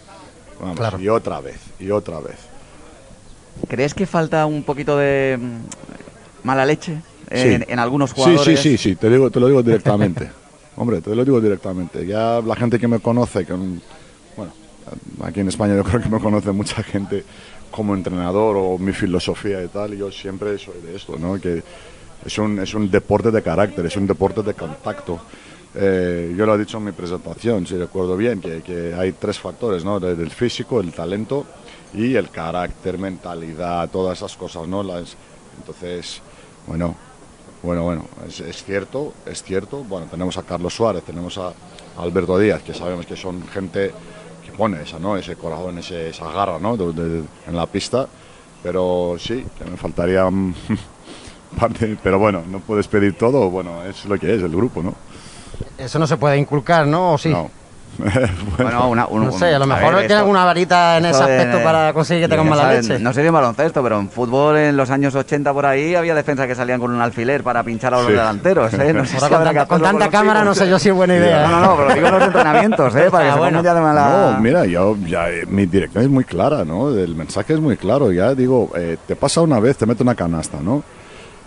y 0.99 1.07
otra 1.07 1.41
vez, 1.41 1.59
y 1.79 1.91
otra 1.91 2.19
vez. 2.19 2.37
¿Crees 3.67 3.93
que 3.93 4.05
falta 4.05 4.45
un 4.45 4.63
poquito 4.63 4.97
de 4.97 5.37
mm, 5.39 6.47
mala 6.47 6.65
leche 6.65 7.01
en, 7.29 7.79
algunos 7.79 8.13
jugadores? 8.13 8.43
Sí, 8.43 8.57
sí, 8.57 8.77
sí, 8.77 8.89
sí, 8.89 8.95
te, 8.95 9.09
digo, 9.09 9.31
te 9.31 9.39
lo 9.39 9.47
digo 9.47 9.63
directamente. 9.63 10.29
Hombre, 10.77 11.01
te 11.01 11.15
lo 11.15 11.23
digo 11.23 11.39
directamente. 11.39 12.05
Ya 12.05 12.41
la 12.41 12.55
gente 12.55 12.77
que 12.77 12.87
me 12.87 12.99
conoce, 12.99 13.45
que, 13.45 13.53
bueno, 13.53 14.51
aquí 15.23 15.39
en 15.39 15.47
España 15.47 15.75
yo 15.75 15.83
creo 15.83 16.01
que 16.01 16.09
me 16.09 16.19
conoce 16.19 16.51
mucha 16.51 16.83
gente 16.83 17.23
como 17.71 17.95
entrenador 17.95 18.57
o 18.57 18.77
mi 18.77 18.91
filosofía 18.91 19.63
y 19.63 19.67
tal, 19.67 19.93
y 19.93 19.97
yo 19.97 20.11
siempre 20.11 20.57
soy 20.57 20.81
de 20.81 20.95
esto, 20.95 21.17
¿no? 21.17 21.39
Que 21.39 21.63
es 22.25 22.37
un, 22.37 22.59
es 22.59 22.73
un 22.73 22.89
deporte 22.89 23.31
de 23.31 23.41
carácter, 23.41 23.85
es 23.85 23.95
un 23.95 24.07
deporte 24.07 24.41
de 24.43 24.53
contacto. 24.53 25.19
Eh, 25.77 26.33
yo 26.37 26.45
lo 26.45 26.55
he 26.55 26.57
dicho 26.57 26.77
en 26.77 26.85
mi 26.85 26.91
presentación, 26.93 27.67
si 27.67 27.77
recuerdo 27.77 28.15
bien, 28.15 28.39
que, 28.39 28.95
hay 28.97 29.11
tres 29.11 29.39
factores, 29.39 29.83
¿no? 29.83 29.97
El 29.97 30.31
físico, 30.31 30.79
el 30.79 30.93
talento 30.93 31.45
y 31.93 32.15
el 32.15 32.29
carácter, 32.29 32.97
mentalidad, 32.97 33.89
todas 33.89 34.17
esas 34.17 34.37
cosas, 34.37 34.67
¿no? 34.67 34.83
Las, 34.83 35.17
entonces, 35.57 36.21
bueno, 36.67 36.95
bueno, 37.61 37.83
bueno, 37.83 38.05
es, 38.25 38.63
cierto, 38.63 39.13
es 39.25 39.43
cierto. 39.43 39.83
Bueno, 39.83 40.07
tenemos 40.09 40.37
a 40.37 40.43
Carlos 40.43 40.73
Suárez, 40.73 41.03
tenemos 41.03 41.37
a, 41.37 41.51
Alberto 41.97 42.37
Díaz, 42.37 42.61
que 42.61 42.73
sabemos 42.73 43.05
que 43.05 43.15
son 43.15 43.45
gente 43.47 43.91
que 44.45 44.51
pone 44.51 44.81
esa, 44.81 44.99
¿no? 44.99 45.17
Ese 45.17 45.35
corazón, 45.35 45.77
ese, 45.79 46.09
esa 46.09 46.31
garra, 46.31 46.59
¿no? 46.59 46.75
en 46.75 47.55
la 47.55 47.65
pista. 47.65 48.07
Pero 48.63 49.15
sí, 49.19 49.45
que 49.57 49.65
me 49.65 49.77
faltaría 49.77 50.29
parte. 51.59 51.97
Pero 52.01 52.19
bueno, 52.19 52.43
no 52.47 52.59
puedes 52.59 52.87
pedir 52.87 53.17
todo. 53.17 53.49
Bueno, 53.49 53.83
es 53.83 54.05
lo 54.05 54.17
que 54.17 54.35
es 54.35 54.41
el 54.41 54.55
grupo, 54.55 54.81
¿no? 54.81 54.93
Eso 55.77 55.99
no 55.99 56.07
se 56.07 56.17
puede 56.17 56.37
inculcar, 56.37 56.87
¿no? 56.87 57.13
¿O 57.13 57.17
sí? 57.17 57.29
No. 57.29 57.49
bueno, 58.57 58.89
una, 58.89 59.07
no 59.09 59.31
sé, 59.31 59.53
a 59.53 59.59
lo 59.59 59.65
mejor 59.65 59.97
tiene 59.99 60.15
alguna 60.15 60.43
varita 60.43 60.97
en 60.97 61.05
ese 61.05 61.23
aspecto 61.23 61.63
para 61.63 61.93
conseguir 61.93 62.23
que 62.23 62.29
tengan 62.29 62.49
mala 62.49 62.73
leche. 62.73 62.99
No 62.99 63.13
sería 63.13 63.29
en 63.29 63.33
baloncesto, 63.33 63.81
pero 63.81 63.99
en 63.99 64.09
fútbol 64.09 64.57
en 64.57 64.75
los 64.75 64.89
años 64.89 65.15
80 65.15 65.53
por 65.53 65.65
ahí 65.65 65.95
había 65.95 66.13
defensas 66.13 66.47
que 66.47 66.55
salían 66.55 66.79
con 66.79 66.91
un 66.91 67.01
alfiler 67.01 67.43
para 67.43 67.63
pinchar 67.63 67.93
a 67.93 68.01
los 68.01 68.07
delanteros. 68.07 68.73
¿eh? 68.73 68.93
con, 69.67 69.81
tanta, 69.81 70.09
cámara 70.09 70.43
no 70.43 70.53
sé 70.53 70.69
yo 70.69 70.77
si 70.77 70.89
es 70.89 70.95
buena 70.95 71.15
idea. 71.15 71.47
No, 71.47 71.59
no, 71.59 71.65
no, 71.67 71.77
pero 71.77 71.95
digo 71.95 72.09
los 72.09 72.23
entrenamientos, 72.23 72.95
¿eh? 72.95 73.07
para 73.11 73.31
que 73.31 73.39
bueno. 73.39 73.61
se 73.61 73.73
de 73.73 73.81
mala... 73.81 74.31
No, 74.33 74.41
mira, 74.41 74.65
yo, 74.65 74.97
ya, 75.05 75.29
eh, 75.29 75.45
mi 75.47 75.65
dirección 75.65 76.03
es 76.03 76.09
muy 76.09 76.23
clara, 76.25 76.65
¿no? 76.65 76.89
El 76.89 77.15
mensaje 77.15 77.53
es 77.53 77.59
muy 77.59 77.77
claro. 77.77 78.11
Ya 78.11 78.35
digo, 78.35 78.71
eh, 78.75 78.97
te 79.07 79.15
pasa 79.15 79.41
una 79.41 79.59
vez, 79.59 79.77
te 79.77 79.85
mete 79.85 80.03
una 80.03 80.15
canasta, 80.15 80.59
¿no? 80.61 80.83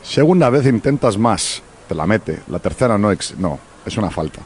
Segunda 0.02 0.48
vez 0.48 0.66
intentas 0.66 1.18
más, 1.18 1.62
te 1.86 1.94
la 1.94 2.06
mete. 2.06 2.40
La 2.48 2.58
tercera 2.58 2.96
no, 2.96 3.10
no 3.38 3.67
es 3.88 3.96
una 3.96 4.10
falta. 4.10 4.40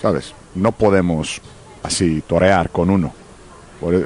¿Sabes? 0.00 0.34
no 0.54 0.72
podemos 0.72 1.40
así 1.82 2.22
torear 2.26 2.70
con 2.70 2.90
uno. 2.90 3.12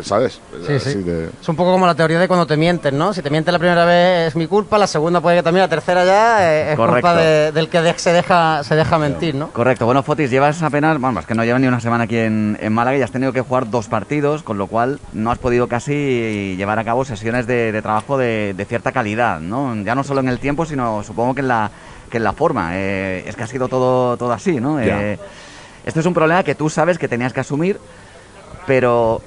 ¿Sabes? 0.03 0.41
Sí, 0.67 0.81
sí. 0.81 1.05
Es 1.41 1.49
un 1.49 1.55
poco 1.55 1.71
como 1.71 1.87
la 1.87 1.95
teoría 1.95 2.19
de 2.19 2.27
cuando 2.27 2.49
te 2.49 2.57
mienten, 2.57 2.99
¿no? 2.99 3.13
Si 3.13 3.23
te 3.23 3.31
mienten 3.31 3.53
la 3.53 3.61
primera 3.61 3.85
vez 3.85 4.29
es 4.29 4.35
mi 4.35 4.49
culpa, 4.49 4.77
la 4.77 4.89
segunda 4.89 5.21
puede 5.21 5.37
que 5.37 5.43
también, 5.45 5.63
la 5.63 5.69
tercera 5.69 6.05
ya 6.05 6.53
eh, 6.53 6.73
es 6.73 6.77
culpa 6.77 7.15
del 7.15 7.69
que 7.69 7.95
se 7.97 8.13
deja, 8.13 8.65
se 8.65 8.75
deja 8.75 8.99
mentir, 8.99 9.37
¿no? 9.37 9.51
Correcto. 9.51 9.85
Bueno, 9.87 10.03
Fotis, 10.03 10.33
llevas 10.33 10.61
apenas, 10.65 10.99
bueno, 10.99 11.21
es 11.21 11.27
que 11.27 11.35
no 11.37 11.45
llevas 11.45 11.61
ni 11.61 11.69
una 11.69 11.79
semana 11.79 12.05
aquí 12.05 12.17
en, 12.17 12.57
Málaga 12.73 12.99
y 12.99 13.03
has 13.03 13.13
tenido 13.13 13.33
que 13.33 13.43
jugar 13.43 13.71
dos 13.71 13.87
partidos, 13.87 14.43
con 14.43 14.59
lo 14.59 14.67
cual 14.67 14.99
no 15.13 15.31
has 15.31 15.39
podido 15.39 15.69
casi 15.69 16.57
llevar 16.57 16.81
a 16.81 16.85
cabo 16.85 17.05
sesiones 17.05 17.47
de, 17.47 17.81
trabajo 17.81 18.19
de, 18.19 18.67
cierta 18.69 18.91
calidad, 18.91 19.39
¿no? 19.39 19.77
Ya 19.85 19.95
no 19.95 20.03
solo 20.03 20.19
en 20.21 20.29
el 20.29 20.41
tiempo, 20.41 20.67
sino 20.67 21.05
supongo 21.05 21.37
que 21.37 21.43
en 21.43 21.49
la, 21.49 21.71
que 22.09 22.19
en 22.19 22.25
la 22.25 22.33
forma. 22.33 22.71
Eh, 22.75 23.25
es 23.27 23.37
que 23.37 23.43
ha 23.43 23.47
sido 23.47 23.69
todo, 23.69 24.17
todo 24.17 24.33
así, 24.33 24.61
¿no? 24.61 24.81
Eh, 24.81 25.19
esto 25.85 26.01
es 26.01 26.07
un 26.07 26.15
problema 26.15 26.43
que 26.43 26.55
tú 26.55 26.69
sabes 26.69 26.99
que 26.99 27.09
tenías 27.09 27.33
que 27.33 27.41
asumir, 27.41 27.79
pero 28.67 29.23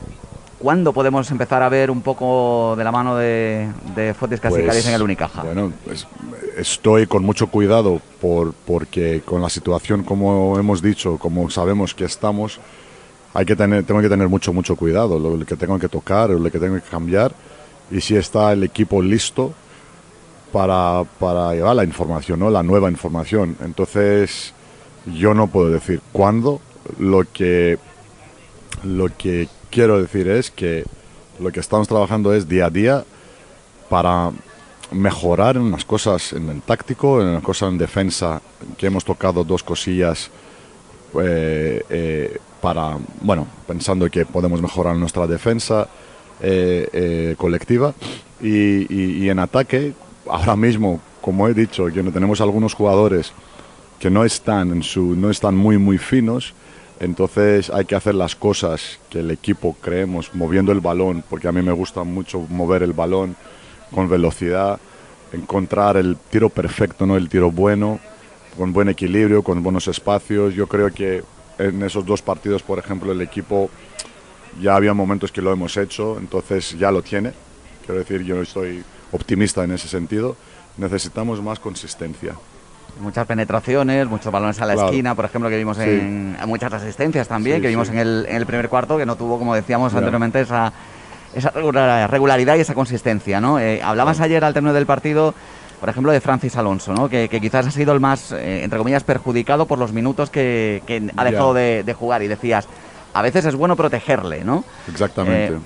¿cuándo 0.59 0.93
podemos 0.93 1.29
empezar 1.31 1.63
a 1.63 1.69
ver 1.69 1.89
un 1.89 2.01
poco 2.01 2.75
de 2.77 2.83
la 2.83 2.91
mano 2.91 3.15
de, 3.15 3.67
de 3.95 4.13
Fotis 4.13 4.39
pues, 4.39 4.85
en 4.85 4.93
el 4.93 5.01
Unicaja? 5.01 5.43
Bueno, 5.43 5.71
pues, 5.83 6.07
estoy 6.55 7.07
con 7.07 7.23
mucho 7.23 7.47
cuidado 7.47 7.99
por, 8.19 8.53
porque 8.53 9.21
con 9.25 9.41
la 9.41 9.49
situación, 9.49 10.03
como 10.03 10.57
hemos 10.59 10.81
dicho, 10.81 11.17
como 11.17 11.49
sabemos 11.49 11.93
que 11.93 12.05
estamos, 12.05 12.59
hay 13.33 13.45
que 13.45 13.55
tener, 13.55 13.83
tengo 13.83 14.01
que 14.01 14.09
tener 14.09 14.27
mucho, 14.27 14.53
mucho 14.53 14.75
cuidado, 14.75 15.17
lo, 15.17 15.43
que 15.45 15.55
tengo 15.55 15.79
que 15.79 15.87
tocar, 15.87 16.29
lo 16.29 16.51
que 16.51 16.59
tengo 16.59 16.75
que 16.75 16.89
cambiar, 16.89 17.33
y 17.89 18.01
si 18.01 18.15
está 18.15 18.51
el 18.51 18.63
equipo 18.63 19.01
listo 19.01 19.53
para, 20.51 21.03
para 21.19 21.53
llevar 21.53 21.75
la 21.75 21.83
información, 21.83 22.39
¿no? 22.39 22.49
la 22.49 22.63
nueva 22.63 22.89
información. 22.89 23.57
Entonces, 23.63 24.53
yo 25.05 25.33
no 25.33 25.47
puedo 25.47 25.69
decir 25.69 26.01
cuándo. 26.11 26.61
Lo 26.97 27.23
que, 27.31 27.77
lo 28.83 29.07
que 29.17 29.47
quiero 29.69 30.01
decir 30.01 30.27
es 30.27 30.51
que 30.51 30.83
lo 31.39 31.51
que 31.51 31.59
estamos 31.59 31.87
trabajando 31.87 32.33
es 32.33 32.47
día 32.47 32.65
a 32.65 32.69
día 32.69 33.03
para 33.89 34.31
mejorar 34.91 35.55
en 35.55 35.63
unas 35.63 35.85
cosas 35.85 36.33
en 36.33 36.49
el 36.49 36.61
táctico, 36.61 37.21
en 37.21 37.27
unas 37.27 37.43
cosas 37.43 37.69
en 37.69 37.77
defensa, 37.77 38.41
que 38.77 38.87
hemos 38.87 39.05
tocado 39.05 39.43
dos 39.43 39.63
cosillas 39.63 40.29
eh, 41.19 41.83
eh, 41.89 42.37
para, 42.61 42.97
bueno, 43.21 43.47
pensando 43.67 44.09
que 44.09 44.25
podemos 44.25 44.61
mejorar 44.61 44.95
nuestra 44.95 45.27
defensa 45.27 45.87
eh, 46.41 47.35
colectiva 47.37 47.93
y, 48.41 49.23
y, 49.23 49.29
en 49.29 49.39
ataque, 49.39 49.93
ahora 50.27 50.55
mismo, 50.55 50.99
como 51.21 51.47
he 51.47 51.53
dicho, 51.53 51.85
que 51.85 52.03
tenemos 52.03 52.41
algunos 52.41 52.73
jugadores 52.73 53.33
que 53.99 54.09
no 54.09 54.25
están, 54.25 54.71
en 54.71 54.83
su, 54.83 55.15
no 55.15 55.29
están 55.29 55.55
muy, 55.55 55.77
muy 55.77 55.97
finos. 55.97 56.53
Entonces 56.99 57.69
hay 57.69 57.85
que 57.85 57.95
hacer 57.95 58.15
las 58.15 58.35
cosas 58.35 58.99
que 59.09 59.19
el 59.19 59.31
equipo 59.31 59.75
creemos, 59.81 60.33
moviendo 60.33 60.71
el 60.71 60.81
balón, 60.81 61.23
porque 61.29 61.47
a 61.47 61.51
mí 61.51 61.61
me 61.61 61.71
gusta 61.71 62.03
mucho 62.03 62.39
mover 62.49 62.83
el 62.83 62.93
balón 62.93 63.35
con 63.91 64.07
velocidad, 64.07 64.79
encontrar 65.33 65.97
el 65.97 66.15
tiro 66.29 66.49
perfecto, 66.49 67.05
no 67.05 67.17
el 67.17 67.29
tiro 67.29 67.51
bueno, 67.51 67.99
con 68.57 68.73
buen 68.73 68.89
equilibrio, 68.89 69.43
con 69.43 69.63
buenos 69.63 69.87
espacios. 69.87 70.53
Yo 70.53 70.67
creo 70.67 70.91
que 70.91 71.23
en 71.57 71.81
esos 71.83 72.05
dos 72.05 72.21
partidos, 72.21 72.63
por 72.63 72.79
ejemplo, 72.79 73.11
el 73.11 73.21
equipo 73.21 73.69
ya 74.61 74.75
había 74.75 74.93
momentos 74.93 75.31
que 75.31 75.41
lo 75.41 75.51
hemos 75.51 75.77
hecho, 75.77 76.17
entonces 76.17 76.77
ya 76.77 76.91
lo 76.91 77.01
tiene. 77.01 77.33
Quiero 77.85 77.99
decir, 77.99 78.23
yo 78.23 78.41
estoy 78.41 78.83
optimista 79.11 79.63
en 79.63 79.71
ese 79.71 79.87
sentido. 79.87 80.35
Necesitamos 80.77 81.41
más 81.41 81.59
consistencia. 81.59 82.35
Muchas 82.99 83.25
penetraciones, 83.25 84.07
muchos 84.07 84.31
balones 84.31 84.61
a 84.61 84.65
la 84.65 84.73
esquina, 84.73 85.15
por 85.15 85.25
ejemplo, 85.25 85.49
que 85.49 85.57
vimos 85.57 85.79
en 85.79 86.37
muchas 86.45 86.73
asistencias 86.73 87.27
también, 87.27 87.61
que 87.61 87.69
vimos 87.69 87.89
en, 87.89 87.97
el, 87.97 88.25
en, 88.27 88.35
el, 88.35 88.45
primer 88.45 88.69
cuarto, 88.69 88.97
que 88.97 89.05
no 89.05 89.15
tuvo, 89.15 89.39
como 89.39 89.55
decíamos 89.55 89.93
anteriormente, 89.93 90.41
esa, 90.41 90.73
esa 91.33 91.51
regularidad 92.07 92.55
y 92.55 92.59
esa 92.59 92.73
consistencia. 92.73 93.39
¿no? 93.39 93.59
Eh, 93.59 93.81
hablabas 93.81 94.19
ayer 94.19 94.43
al 94.43 94.53
término 94.53 94.73
del 94.73 94.85
partido, 94.85 95.33
por 95.79 95.89
ejemplo, 95.89 96.11
de 96.11 96.21
Francis 96.21 96.55
Alonso, 96.57 96.93
¿no? 96.93 97.09
que, 97.09 97.29
quizás 97.29 97.67
ha 97.67 97.71
sido 97.71 97.93
el 97.93 97.99
más, 97.99 98.31
eh, 98.31 98.63
entre 98.63 98.77
comillas, 98.77 99.03
perjudicado 99.03 99.65
por 99.65 99.79
los 99.79 99.93
minutos 99.93 100.29
que, 100.29 100.81
ha 101.15 101.23
dejado 101.23 101.53
de, 101.53 101.95
jugar. 101.97 102.23
Y 102.23 102.27
decías, 102.27 102.67
a 103.13 103.21
veces 103.21 103.45
es 103.45 103.55
bueno 103.55 103.75
protegerle, 103.75 104.43
¿no? 104.43 104.63
Exactamente. 104.89 105.55
Eh, 105.55 105.59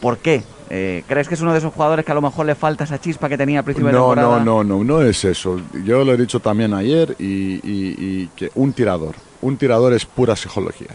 ¿Por 0.00 0.18
qué? 0.18 0.42
Eh, 0.68 1.04
¿Crees 1.06 1.28
que 1.28 1.34
es 1.34 1.40
uno 1.40 1.52
de 1.52 1.58
esos 1.58 1.72
jugadores 1.72 2.04
que 2.04 2.12
a 2.12 2.14
lo 2.14 2.22
mejor 2.22 2.44
le 2.44 2.54
falta 2.54 2.84
esa 2.84 3.00
chispa 3.00 3.28
que 3.28 3.38
tenía 3.38 3.60
al 3.60 3.64
principio 3.64 3.92
no, 3.92 4.10
de 4.10 4.14
temporada? 4.16 4.44
No, 4.44 4.64
no, 4.64 4.78
no, 4.78 4.84
no 4.84 5.02
es 5.02 5.24
eso. 5.24 5.60
Yo 5.84 6.04
lo 6.04 6.12
he 6.12 6.16
dicho 6.16 6.40
también 6.40 6.74
ayer 6.74 7.14
y, 7.18 8.26
que 8.28 8.50
un 8.56 8.72
tirador, 8.72 9.14
un 9.42 9.56
tirador 9.56 9.92
es 9.92 10.04
pura 10.04 10.34
psicología. 10.34 10.90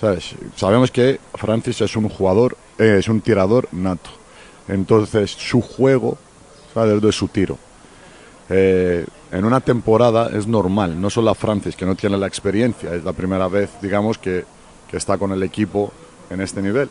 ¿Sabes? 0.00 0.34
Sabemos 0.56 0.90
que 0.90 1.20
Francis 1.34 1.80
es 1.80 1.96
un 1.96 2.08
jugador, 2.08 2.56
eh, 2.78 2.96
es 2.98 3.08
un 3.08 3.20
tirador 3.20 3.68
nato. 3.72 4.10
Entonces 4.66 5.30
su 5.30 5.60
juego 5.60 6.18
¿sabes? 6.72 7.00
de 7.00 7.12
su 7.12 7.28
tiro. 7.28 7.58
Eh, 8.48 9.06
en 9.30 9.44
una 9.44 9.60
temporada 9.60 10.30
es 10.32 10.46
normal, 10.46 11.00
no 11.00 11.10
solo 11.10 11.30
a 11.30 11.34
Francis, 11.34 11.76
que 11.76 11.86
no 11.86 11.94
tiene 11.94 12.16
la 12.18 12.26
experiencia, 12.26 12.94
es 12.94 13.04
la 13.04 13.12
primera 13.12 13.48
vez, 13.48 13.70
digamos, 13.80 14.18
que, 14.18 14.44
que 14.88 14.96
está 14.96 15.16
con 15.16 15.32
el 15.32 15.42
equipo 15.42 15.92
en 16.30 16.40
este 16.40 16.60
nivel 16.60 16.88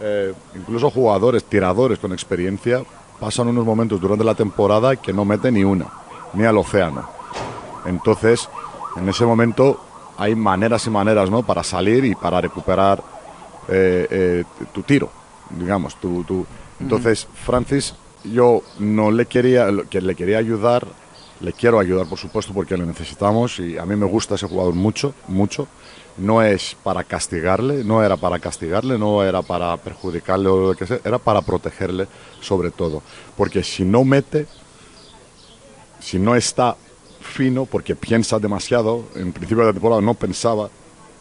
eh, 0.00 0.32
incluso 0.54 0.90
jugadores, 0.90 1.44
tiradores 1.44 1.98
con 1.98 2.12
experiencia, 2.12 2.82
pasan 3.20 3.48
unos 3.48 3.64
momentos 3.64 4.00
durante 4.00 4.24
la 4.24 4.34
temporada 4.34 4.96
que 4.96 5.12
no 5.12 5.24
meten 5.24 5.54
ni 5.54 5.64
una, 5.64 5.86
ni 6.34 6.44
al 6.44 6.58
océano. 6.58 7.08
Entonces, 7.86 8.48
en 8.96 9.08
ese 9.08 9.24
momento 9.24 9.80
hay 10.16 10.34
maneras 10.34 10.86
y 10.86 10.90
maneras 10.90 11.30
¿no? 11.30 11.42
para 11.42 11.62
salir 11.62 12.04
y 12.04 12.14
para 12.14 12.40
recuperar 12.40 13.02
eh, 13.68 14.06
eh, 14.10 14.44
tu 14.72 14.82
tiro, 14.82 15.10
digamos. 15.50 15.96
Tu, 15.96 16.46
Entonces, 16.80 17.26
Francis, 17.44 17.94
yo 18.24 18.62
no 18.78 19.10
le 19.10 19.26
quería, 19.26 19.68
que 19.90 20.00
le 20.00 20.14
quería 20.14 20.38
ayudar, 20.38 20.86
le 21.40 21.52
quiero 21.52 21.78
ayudar, 21.78 22.06
por 22.06 22.18
supuesto, 22.18 22.52
porque 22.52 22.76
le 22.76 22.86
necesitamos 22.86 23.58
y 23.58 23.78
a 23.78 23.84
mí 23.84 23.96
me 23.96 24.06
gusta 24.06 24.36
ese 24.36 24.46
jugador 24.46 24.74
mucho, 24.74 25.14
mucho 25.28 25.66
no 26.16 26.42
es 26.42 26.76
para 26.82 27.04
castigarle, 27.04 27.84
no 27.84 28.02
era 28.02 28.16
para 28.16 28.38
castigarle, 28.38 28.98
no 28.98 29.22
era 29.22 29.42
para 29.42 29.76
perjudicarle 29.76 30.48
o 30.48 30.68
lo 30.68 30.74
que 30.74 30.86
sea, 30.86 31.00
era 31.04 31.18
para 31.18 31.42
protegerle 31.42 32.06
sobre 32.40 32.70
todo. 32.70 33.02
Porque 33.36 33.62
si 33.62 33.84
no 33.84 34.04
mete, 34.04 34.46
si 36.00 36.18
no 36.18 36.36
está 36.36 36.76
fino, 37.20 37.64
porque 37.64 37.96
piensa 37.96 38.38
demasiado, 38.38 39.04
en 39.16 39.32
principio 39.32 39.62
de 39.64 39.70
la 39.70 39.72
temporada 39.72 40.00
no 40.00 40.14
pensaba, 40.14 40.68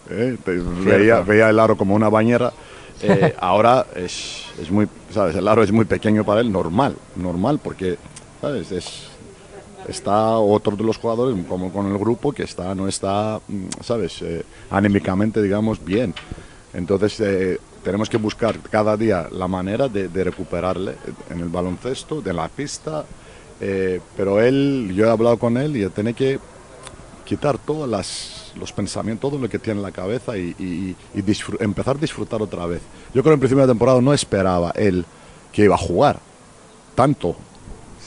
¿eh? 0.09 0.38
veía, 0.45 1.50
el 1.50 1.59
aro 1.59 1.75
como 1.75 1.95
una 1.95 2.09
bañera, 2.09 2.53
eh, 3.01 3.35
ahora 3.39 3.88
es, 3.95 4.45
es, 4.62 4.69
muy, 4.69 4.88
¿sabes? 5.12 5.35
El 5.35 5.47
aro 5.47 5.63
es 5.63 5.71
muy 5.71 5.85
pequeño 5.85 6.23
para 6.23 6.41
él, 6.41 6.51
normal, 6.51 6.95
normal, 7.15 7.59
porque, 7.63 7.97
¿sabes? 8.41 8.71
Es, 8.71 9.12
está 9.87 10.37
otro 10.37 10.75
de 10.75 10.83
los 10.83 10.97
jugadores, 10.97 11.37
como 11.47 11.71
con 11.71 11.91
el 11.91 11.97
grupo, 11.97 12.31
que 12.31 12.43
está 12.43 12.73
no 12.75 12.87
está, 12.87 13.39
mm, 13.47 13.65
¿sabes?, 13.81 14.21
eh, 14.21 14.43
anímicamente, 14.69 15.41
digamos, 15.41 15.83
bien. 15.83 16.13
Entonces, 16.73 17.19
eh, 17.19 17.59
tenemos 17.83 18.09
que 18.09 18.17
buscar 18.17 18.59
cada 18.59 18.97
día 18.97 19.27
la 19.31 19.47
manera 19.47 19.87
de, 19.87 20.07
recuperarle 20.23 20.95
en 21.29 21.39
el 21.39 21.49
baloncesto, 21.49 22.21
de 22.21 22.33
la 22.33 22.47
pista, 22.47 23.05
Eh, 23.65 24.01
pero 24.17 24.41
él, 24.41 24.91
yo 24.93 25.05
he 25.05 25.09
hablado 25.09 25.37
con 25.37 25.55
él 25.55 25.77
y 25.77 25.87
tiene 25.89 26.13
que 26.13 26.37
quitar 27.23 27.57
todos 27.57 27.87
los 28.55 28.73
pensamientos, 28.73 29.29
todo 29.29 29.39
lo 29.39 29.47
que 29.47 29.57
tiene 29.57 29.79
en 29.79 29.83
la 29.83 29.91
cabeza 29.91 30.37
y, 30.37 30.95
empezar 31.59 31.95
a 31.95 31.99
disfrutar 31.99 32.41
otra 32.41 32.65
vez. 32.65 32.81
Yo 33.13 33.21
creo 33.21 33.31
que 33.31 33.35
en 33.35 33.39
principio 33.39 33.61
de 33.61 33.71
temporada 33.71 34.01
no 34.01 34.13
esperaba 34.13 34.71
él 34.75 35.05
que 35.53 35.63
iba 35.63 35.75
a 35.75 35.77
jugar 35.77 36.19
tanto, 36.95 37.35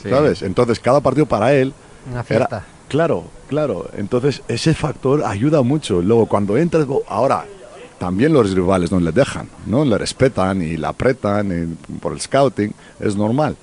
¿sabes? 0.03 0.41
Entonces 0.41 0.79
cada 0.79 1.01
partido 1.01 1.25
para 1.25 1.53
él 1.53 1.73
Una 2.11 2.23
fiesta. 2.23 2.65
claro, 2.87 3.25
claro. 3.47 3.89
Entonces 3.95 4.41
ese 4.47 4.73
factor 4.73 5.23
ayuda 5.25 5.61
mucho. 5.61 6.01
Luego 6.01 6.25
cuando 6.25 6.57
entras, 6.57 6.85
ahora 7.07 7.45
también 7.99 8.33
los 8.33 8.53
rivales 8.53 8.91
no 8.91 8.99
le 8.99 9.11
dejan, 9.11 9.49
¿no? 9.65 9.83
Le 9.83 9.97
respetan 9.97 10.61
y 10.61 10.77
la 10.77 10.89
apretan 10.89 11.77
por 11.99 12.13
el 12.13 12.21
scouting, 12.21 12.73
es 12.99 13.15
normal. 13.15 13.55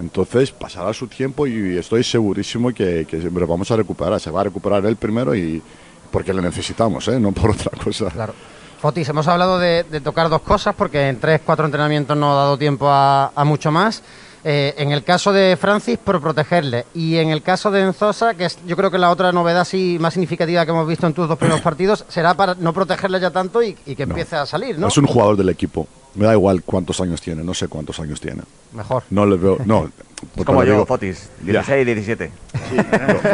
Entonces 0.00 0.50
pasará 0.50 0.92
su 0.92 1.06
tiempo 1.06 1.46
y 1.46 1.76
estoy 1.76 2.02
segurísimo 2.02 2.72
que, 2.72 3.06
que 3.08 3.28
vamos 3.28 3.70
a 3.70 3.76
recuperar. 3.76 4.18
Se 4.20 4.30
va 4.30 4.40
a 4.40 4.44
recuperar 4.44 4.84
él 4.86 4.96
primero 4.96 5.34
y 5.34 5.62
porque 6.10 6.32
le 6.32 6.42
necesitamos, 6.42 7.08
¿eh? 7.08 7.18
no 7.18 7.32
por 7.32 7.50
otra 7.50 7.72
cosa. 7.82 8.06
Claro. 8.10 8.34
Fotis, 8.80 9.08
hemos 9.08 9.28
hablado 9.28 9.60
de, 9.60 9.84
tocar 10.02 10.28
dos 10.28 10.42
cosas 10.42 10.74
porque 10.74 11.08
en 11.08 11.20
tres, 11.20 11.40
cuatro 11.44 11.64
entrenamientos 11.64 12.16
no 12.16 12.32
ha 12.32 12.34
dado 12.34 12.58
tiempo 12.58 12.88
a, 12.90 13.30
mucho 13.44 13.70
más. 13.70 14.02
Eh, 14.44 14.74
en 14.78 14.90
el 14.90 15.04
caso 15.04 15.32
de 15.32 15.56
Francis, 15.56 15.98
por 15.98 16.20
protegerle. 16.20 16.86
Y 16.94 17.16
en 17.16 17.30
el 17.30 17.42
caso 17.42 17.70
de 17.70 17.82
Enzosa, 17.82 18.34
que 18.34 18.46
es 18.46 18.58
yo 18.66 18.76
creo 18.76 18.90
que 18.90 18.98
la 18.98 19.10
otra 19.10 19.30
novedad 19.30 19.64
sí 19.64 19.98
más 20.00 20.14
significativa 20.14 20.64
que 20.64 20.72
hemos 20.72 20.86
visto 20.86 21.06
en 21.06 21.14
tus 21.14 21.28
dos 21.28 21.38
primeros 21.38 21.60
partidos, 21.60 22.04
será 22.08 22.34
para 22.34 22.54
no 22.56 22.72
protegerle 22.72 23.20
ya 23.20 23.30
tanto 23.30 23.62
y, 23.62 23.74
que 23.74 24.02
empiece 24.02 24.34
a 24.34 24.46
salir, 24.46 24.78
¿no? 24.78 24.88
Es 24.88 24.98
un 24.98 25.06
jugador 25.06 25.36
del 25.36 25.48
equipo. 25.48 25.86
Me 26.14 26.26
da 26.26 26.32
igual 26.32 26.62
cuántos 26.62 27.00
años 27.00 27.20
tiene, 27.20 27.44
no 27.44 27.54
sé 27.54 27.68
cuántos 27.68 28.00
años 28.00 28.20
tiene. 28.20 28.42
Mejor. 28.72 29.04
No 29.10 29.26
le 29.26 29.36
veo, 29.36 29.58
no. 29.64 29.90
como 30.44 30.64
yo, 30.64 30.84
Fotis, 30.86 31.30
16, 31.42 31.86
17. 31.86 32.32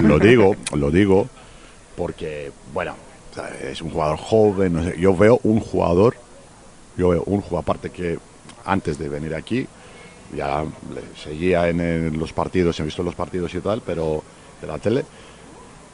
lo, 0.03 0.19
digo, 0.19 0.57
lo 0.75 0.91
digo 0.91 1.27
porque, 1.97 2.53
bueno, 2.73 2.95
es 3.63 3.81
un 3.81 3.91
jugador 3.91 4.19
joven, 4.19 4.75
no 4.75 4.85
sé. 4.85 4.95
Yo 5.01 5.17
veo 5.17 5.41
un 5.43 5.61
jugador, 5.61 6.15
yo 6.97 7.09
veo 7.09 7.23
un 7.25 7.41
jugador, 7.41 7.65
aparte 7.65 7.91
que 7.91 8.19
antes 8.65 8.99
de 8.99 9.09
venir 9.09 9.35
aquí, 9.35 9.67
ya 10.37 10.65
seguía 11.23 11.69
en, 11.69 12.19
los 12.19 12.33
partidos, 12.33 12.79
he 12.81 12.83
visto 12.83 13.03
los 13.03 13.15
partidos 13.15 13.55
y 13.55 13.61
tal, 13.61 13.83
pero 13.85 14.23
de 14.61 14.67
la 14.67 14.79
tele, 14.79 15.05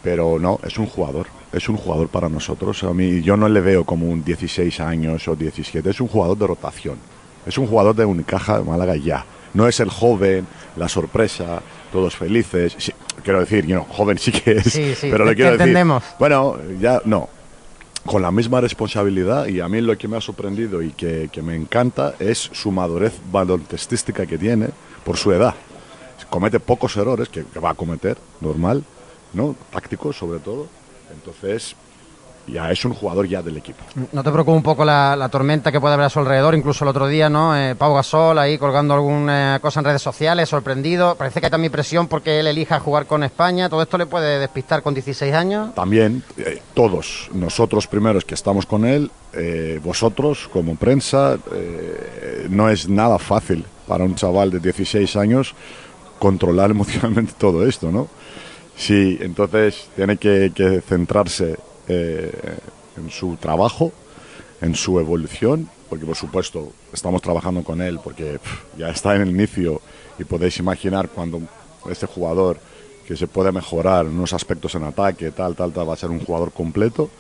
pero 0.03 0.39
no, 0.39 0.59
es 0.65 0.79
un 0.79 0.87
jugador, 0.87 1.27
es 1.53 1.69
un 1.69 1.77
jugador 1.77 2.09
para 2.09 2.29
nosotros. 2.29 2.83
A 2.85 2.93
mí 2.93 3.23
yo 3.23 3.37
no 3.37 3.49
le 3.49 3.61
veo 3.61 3.85
como 3.85 4.07
un 4.07 4.25
16 4.25 4.81
años 4.81 5.27
o 5.29 5.37
17, 5.37 5.89
es 5.89 6.01
un 6.01 6.09
jugador 6.09 6.37
de 6.39 6.47
rotación, 6.47 6.99
es 7.47 7.59
un 7.59 7.67
jugador 7.67 7.95
de 7.95 8.05
Unicaja 8.05 8.59
de 8.59 8.65
Málaga 8.65 8.97
ya. 8.97 9.25
No 9.55 9.69
es 9.69 9.79
el 9.79 9.89
joven, 9.89 10.47
la 10.77 10.89
sorpresa, 10.89 11.63
todos 11.93 12.17
felices. 12.17 12.77
quiero 13.23 13.39
decir, 13.39 13.65
you 13.67 13.81
joven 13.89 14.19
sí 14.19 14.33
que 14.33 14.53
es, 14.53 14.99
pero 15.01 15.25
le 15.25 15.37
quiero 15.37 15.53
entendemos. 15.53 16.03
bueno, 16.19 16.57
ya 16.81 17.01
no, 17.05 17.29
con 18.07 18.23
la 18.23 18.31
misma 18.31 18.61
responsabilidad 18.61 19.47
y 19.47 19.61
a 19.61 19.69
mí 19.69 19.81
lo 19.81 19.97
que 19.97 20.09
me 20.09 20.17
ha 20.17 20.21
sorprendido 20.21 20.83
y 20.83 20.93
que, 20.93 21.31
que 21.33 21.43
me 21.43 21.57
encanta 21.57 22.15
es 22.19 22.39
su 22.39 22.71
madurez 22.71 23.15
baloncestística 23.33 24.27
que 24.27 24.39
tiene 24.39 24.69
por 25.05 25.17
su 25.17 25.33
edad. 25.33 25.55
Comete 26.31 26.61
pocos 26.61 26.97
errores 26.97 27.29
que, 27.29 27.45
va 27.61 27.71
a 27.71 27.75
cometer, 27.75 28.17
normal, 28.41 28.85
¿no? 29.33 29.55
Tácticos 29.71 30.17
sobre 30.17 30.39
todo. 30.39 30.67
Entonces, 31.13 31.77
ya 32.47 32.71
es 32.71 32.85
un 32.85 32.95
jugador 32.95 33.27
ya 33.27 33.43
del 33.43 33.57
equipo. 33.57 33.83
¿No 34.13 34.23
te 34.23 34.31
preocupa 34.31 34.57
un 34.57 34.63
poco 34.63 34.85
la, 34.85 35.29
tormenta 35.31 35.73
que 35.73 35.81
puede 35.81 35.95
haber 35.95 36.07
a 36.07 36.11
su 36.11 36.19
alrededor? 36.19 36.55
Incluso 36.55 36.85
el 36.85 36.89
otro 36.89 37.07
día, 37.07 37.29
¿no? 37.29 37.57
Eh, 37.57 37.75
Pau 37.75 37.95
Gasol 37.95 38.39
ahí 38.39 38.59
colgando 38.59 38.95
alguna 38.95 39.59
cosa 39.61 39.81
en 39.81 39.87
redes 39.87 40.03
sociales, 40.03 40.49
sorprendido. 40.49 41.15
Parece 41.17 41.41
que 41.41 41.47
hay 41.47 41.51
también 41.51 41.73
presión 41.73 42.09
porque 42.09 42.41
él 42.41 42.47
elija 42.47 42.81
jugar 42.81 43.07
con 43.07 43.23
España. 43.23 43.69
¿Todo 43.69 43.83
esto 43.83 43.99
le 43.99 44.07
puede 44.07 44.39
despistar 44.39 44.83
con 44.83 44.95
16 44.95 45.35
años? 45.35 45.75
También, 45.75 46.23
eh, 46.37 46.61
todos, 46.75 47.29
nosotros 47.33 47.87
primeros 47.87 48.25
que 48.25 48.35
estamos 48.35 48.67
con 48.67 48.85
él, 48.85 49.11
eh, 49.33 49.81
vosotros 49.83 50.49
como 50.53 50.77
prensa, 50.77 51.39
no 52.49 52.69
es 52.69 52.89
nada 52.89 53.19
fácil 53.19 53.65
para 53.87 54.05
un 54.05 54.15
chaval 54.15 54.51
de 54.51 54.61
16 54.61 55.17
años 55.17 55.55
controlar 56.19 56.71
emocionalmente 56.73 57.33
todo 57.39 57.67
esto, 57.67 57.91
¿no? 57.91 58.09
Sí, 58.77 59.19
entonces 59.21 59.89
tiene 59.95 60.17
que, 60.17 60.53
que 60.55 60.81
centrarse 60.81 61.57
eh, 61.89 62.33
en 62.97 63.11
su 63.11 63.37
trabajo, 63.37 63.93
en 64.61 64.75
su 64.75 64.99
evolución, 65.01 65.69
porque 65.89 66.07
por 66.07 66.17
supuesto 66.17 66.73
estamos 66.93 67.23
trabajando 67.23 67.63
con 67.63 67.81
él, 67.81 67.99
porque 68.03 68.39
ya 68.77 68.91
está 68.91 69.15
en 69.17 69.23
el 69.23 69.31
inicio 69.31 69.81
y 70.19 70.25
podéis 70.25 70.59
imaginar 70.59 71.09
cuando 71.09 71.41
este 71.91 72.07
jugador 72.07 72.59
que 73.07 73.17
se 73.17 73.27
puede 73.27 73.53
mejorar 73.53 74.07
en 74.07 74.13
unos 74.13 74.33
aspectos 74.33 74.75
en 74.75 74.85
ataque, 74.85 75.31
tal, 75.31 75.55
tal, 75.55 75.73
tal, 75.73 75.89
va 75.89 75.95
a 75.95 75.97
ser 75.97 76.11
un 76.11 76.21
jugador 76.21 76.53
completo. 76.53 77.11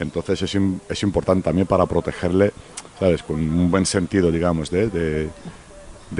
Entonces 0.00 0.42
es, 0.42 0.56
es 0.88 1.02
importante 1.02 1.44
también 1.44 1.66
para 1.66 1.86
protegerle, 1.86 2.52
¿sabes? 2.98 3.22
Con 3.22 3.36
un 3.36 3.70
buen 3.70 3.86
sentido, 3.86 4.30
digamos, 4.30 4.70
de 4.70 4.88
de 4.88 5.28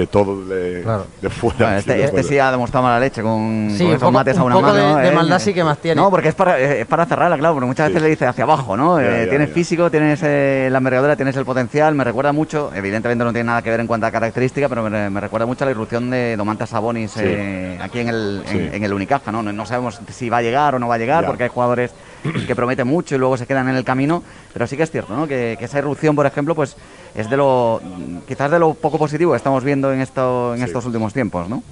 todo 0.06 0.44
de, 0.44 0.84
de 1.20 1.30
fuera. 1.30 1.78
este, 1.78 2.04
este 2.04 2.22
sí 2.22 2.38
ha 2.38 2.50
demostrado 2.50 2.84
mala 2.84 3.00
leche 3.00 3.22
con, 3.22 3.70
sí, 3.76 3.86
esos 3.86 4.12
mates 4.12 4.36
a 4.36 4.42
una 4.42 4.56
un 4.56 4.62
poco 4.62 4.74
De, 4.74 5.10
maldad 5.12 5.38
sí 5.38 5.54
que 5.54 5.64
más 5.64 5.78
tiene. 5.78 6.00
No, 6.00 6.10
porque 6.10 6.28
es 6.28 6.34
para, 6.34 6.58
es 6.58 6.86
para 6.86 7.06
cerrarla, 7.06 7.38
claro, 7.38 7.54
porque 7.54 7.66
muchas 7.66 7.88
veces 7.88 8.02
le 8.02 8.08
dice 8.10 8.26
hacia 8.26 8.44
abajo, 8.44 8.76
¿no? 8.76 9.00
Eh, 9.00 9.26
tienes 9.28 9.50
físico, 9.50 9.90
tienes 9.90 10.20
eh, 10.22 10.68
la 10.70 10.78
envergadura, 10.78 11.16
tienes 11.16 11.36
el 11.36 11.44
potencial. 11.44 11.94
Me 11.94 12.04
recuerda 12.04 12.32
mucho, 12.32 12.70
evidentemente 12.74 13.24
no 13.24 13.32
tiene 13.32 13.46
nada 13.46 13.62
que 13.62 13.70
ver 13.70 13.80
en 13.80 13.86
cuanto 13.86 14.06
a 14.06 14.10
característica, 14.10 14.68
pero 14.68 14.88
me, 14.88 15.20
recuerda 15.20 15.46
mucho 15.46 15.64
a 15.64 15.66
la 15.66 15.70
irrupción 15.72 16.10
de 16.10 16.36
Domantas 16.36 16.70
Sabonis 16.70 17.16
eh, 17.16 17.78
aquí 17.80 18.00
en 18.00 18.08
el, 18.08 18.42
en, 18.46 18.84
el 18.84 18.92
Unicaja, 18.92 19.32
¿no? 19.32 19.42
¿no? 19.42 19.66
sabemos 19.66 20.00
si 20.12 20.28
va 20.28 20.38
a 20.38 20.42
llegar 20.42 20.74
o 20.74 20.78
no 20.78 20.88
va 20.88 20.96
a 20.96 20.98
llegar, 20.98 21.26
porque 21.26 21.44
hay 21.44 21.50
jugadores 21.50 21.92
que 22.46 22.56
prometen 22.56 22.86
mucho 22.86 23.14
y 23.14 23.18
luego 23.18 23.36
se 23.36 23.46
quedan 23.46 23.68
en 23.68 23.76
el 23.76 23.84
camino, 23.84 24.22
pero 24.52 24.66
sí 24.66 24.76
que 24.76 24.82
es 24.82 24.90
cierto, 24.90 25.14
¿no? 25.14 25.26
Que, 25.26 25.56
que 25.58 25.64
esa 25.64 25.78
irrupción, 25.78 26.16
por 26.16 26.26
ejemplo, 26.26 26.54
pues 26.54 26.76
es 27.14 27.28
de 27.28 27.36
lo 27.36 27.80
quizás 28.26 28.50
de 28.50 28.58
lo 28.58 28.74
poco 28.74 28.98
positivo 28.98 29.32
que 29.32 29.36
estamos 29.36 29.64
viendo 29.64 29.92
en 29.92 30.00
esto 30.00 30.54
en 30.54 30.62
estos 30.62 30.84
últimos 30.86 31.12
tiempos, 31.12 31.48
¿no? 31.48 31.62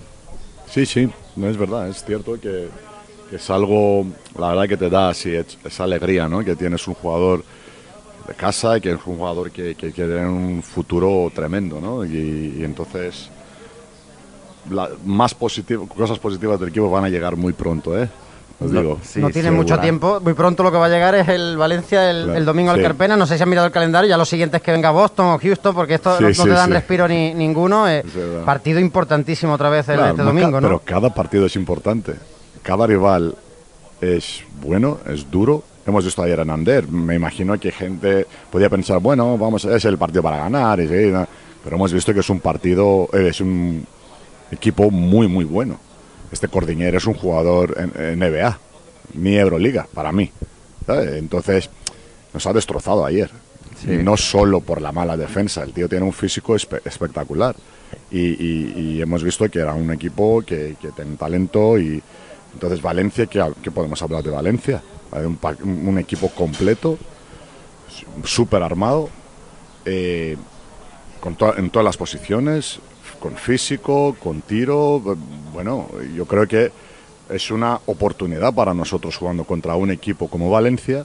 Sí, 0.70 0.84
sí, 0.84 1.08
no 1.36 1.48
es 1.48 1.56
verdad, 1.56 1.88
es 1.88 2.04
cierto 2.04 2.38
que, 2.40 2.68
es 3.32 3.50
algo, 3.50 4.06
la 4.38 4.48
verdad 4.48 4.68
que 4.68 4.76
te 4.76 4.90
da 4.90 5.08
así 5.08 5.34
esa 5.34 5.84
alegría, 5.84 6.28
¿no? 6.28 6.44
Que 6.44 6.54
tienes 6.54 6.86
un 6.86 6.94
jugador 6.94 7.44
de 8.26 8.34
casa 8.34 8.76
y 8.76 8.80
que 8.80 8.90
es 8.90 8.98
un 9.06 9.16
jugador 9.16 9.50
que, 9.50 9.74
que, 9.74 9.90
tiene 9.90 10.26
un 10.26 10.62
futuro 10.62 11.30
tremendo, 11.34 11.80
¿no? 11.80 12.04
Y, 12.04 12.62
entonces 12.62 13.30
más 15.04 15.32
positivo, 15.32 15.86
cosas 15.86 16.18
positivas 16.18 16.58
del 16.58 16.70
equipo 16.70 16.90
van 16.90 17.04
a 17.04 17.08
llegar 17.08 17.36
muy 17.36 17.52
pronto, 17.52 17.96
¿eh? 17.96 18.08
No, 18.60 19.30
tiene 19.30 19.50
mucho 19.50 19.78
tiempo. 19.78 20.20
Muy 20.22 20.32
pronto 20.32 20.62
lo 20.62 20.72
que 20.72 20.78
va 20.78 20.86
a 20.86 20.88
llegar 20.88 21.14
es 21.14 21.28
el 21.28 21.56
Valencia 21.56 22.10
el, 22.10 22.44
domingo 22.44 22.70
al 22.70 22.80
Carpena. 22.80 23.16
No 23.16 23.26
sé 23.26 23.36
si 23.36 23.42
han 23.42 23.50
mirado 23.50 23.66
el 23.66 23.72
calendario. 23.72 24.08
Ya 24.08 24.16
lo 24.16 24.24
siguiente 24.24 24.56
es 24.56 24.62
que 24.62 24.72
venga 24.72 24.90
Boston 24.90 25.26
o 25.26 25.38
Houston, 25.38 25.74
porque 25.74 25.94
esto 25.94 26.18
no, 26.20 26.30
te 26.30 26.48
dan 26.48 26.70
respiro 26.70 27.06
ni 27.06 27.34
ninguno. 27.34 27.88
Eh, 27.88 28.02
partido 28.44 28.80
importantísimo 28.80 29.52
otra 29.52 29.68
vez 29.68 29.88
el, 29.88 30.00
este 30.00 30.22
domingo, 30.22 30.60
¿no? 30.60 30.68
Pero 30.68 30.78
cada 30.80 31.12
partido 31.12 31.46
es 31.46 31.56
importante. 31.56 32.14
Cada 32.62 32.86
rival 32.86 33.34
es 34.00 34.42
bueno, 34.62 34.98
es 35.06 35.30
duro. 35.30 35.62
Hemos 35.86 36.04
visto 36.04 36.22
ayer 36.22 36.40
en 36.40 36.50
Ander. 36.50 36.88
Me 36.88 37.14
imagino 37.14 37.58
que 37.60 37.70
gente 37.70 38.26
podía 38.50 38.70
pensar, 38.70 39.00
bueno, 39.00 39.36
vamos, 39.36 39.64
es 39.66 39.84
el 39.84 39.98
partido 39.98 40.22
para 40.22 40.38
ganar. 40.38 40.78
pero 40.78 41.76
hemos 41.76 41.92
visto 41.92 42.14
que 42.14 42.20
es 42.20 42.30
un 42.30 42.40
partido, 42.40 43.08
eh, 43.12 43.28
es 43.28 43.40
un 43.40 43.86
equipo 44.50 44.90
muy, 44.90 45.28
muy 45.28 45.44
bueno 45.44 45.85
este 46.32 46.48
Cordiñero 46.48 46.98
es 46.98 47.06
un 47.06 47.14
jugador 47.14 47.76
en, 47.78 48.18
NBA, 48.18 48.58
ni 49.14 49.36
Euroliga, 49.36 49.86
para 49.92 50.12
mí. 50.12 50.30
Entonces, 50.88 51.70
nos 52.32 52.46
ha 52.46 52.52
destrozado 52.52 53.04
ayer. 53.04 53.30
no 53.86 54.16
solo 54.16 54.60
por 54.60 54.80
la 54.80 54.92
mala 54.92 55.16
defensa, 55.16 55.62
el 55.62 55.72
tío 55.72 55.88
tiene 55.88 56.04
un 56.04 56.12
físico 56.12 56.56
espectacular. 56.56 57.56
Y, 58.10 59.00
hemos 59.00 59.22
visto 59.22 59.48
que 59.48 59.58
era 59.60 59.74
un 59.74 59.92
equipo 59.92 60.42
que, 60.42 60.76
tiene 60.94 61.16
talento. 61.16 61.78
y 61.78 62.02
Entonces, 62.54 62.82
Valencia, 62.82 63.26
¿qué, 63.26 63.70
podemos 63.70 64.00
hablar 64.02 64.22
de 64.22 64.30
Valencia? 64.30 64.82
Un, 65.12 65.38
un 65.86 65.98
equipo 65.98 66.28
completo, 66.30 66.98
súper 68.24 68.62
armado, 68.62 69.08
eh, 69.84 70.36
con 71.20 71.36
en 71.56 71.70
todas 71.70 71.84
las 71.84 71.96
posiciones, 71.96 72.80
con 73.26 73.34
físico, 73.34 74.14
con 74.22 74.40
tiro. 74.42 75.02
Bueno, 75.52 75.88
yo 76.14 76.26
creo 76.26 76.46
que 76.46 76.70
es 77.28 77.50
una 77.50 77.80
oportunidad 77.86 78.54
para 78.54 78.72
nosotros 78.72 79.16
jugando 79.16 79.42
contra 79.42 79.74
un 79.74 79.90
equipo 79.90 80.28
como 80.28 80.48
Valencia 80.48 81.04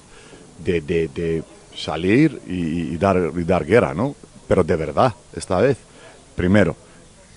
de, 0.64 1.44
salir 1.76 2.40
y, 2.48 2.96
dar, 2.98 3.34
dar 3.44 3.66
guerra, 3.66 3.96
¿no? 3.96 4.14
Pero 4.48 4.64
de 4.64 4.76
verdad, 4.76 5.16
esta 5.36 5.60
vez, 5.62 5.80
primero. 6.36 6.76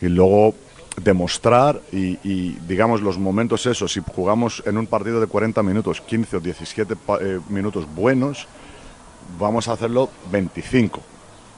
Y 0.02 0.08
luego 0.08 0.54
demostrar 1.02 1.80
y, 1.90 2.50
digamos 2.68 3.00
los 3.00 3.16
momentos 3.16 3.64
esos, 3.64 3.90
si 3.90 4.02
jugamos 4.14 4.62
en 4.66 4.76
un 4.76 4.86
partido 4.86 5.18
de 5.18 5.28
40 5.28 5.62
minutos, 5.62 6.02
15 6.02 6.36
o 6.36 6.40
17 6.40 6.94
eh, 7.22 7.40
minutos 7.48 7.86
buenos, 7.94 8.46
vamos 9.38 9.66
a 9.66 9.72
hacerlo 9.72 10.10
25 10.30 11.00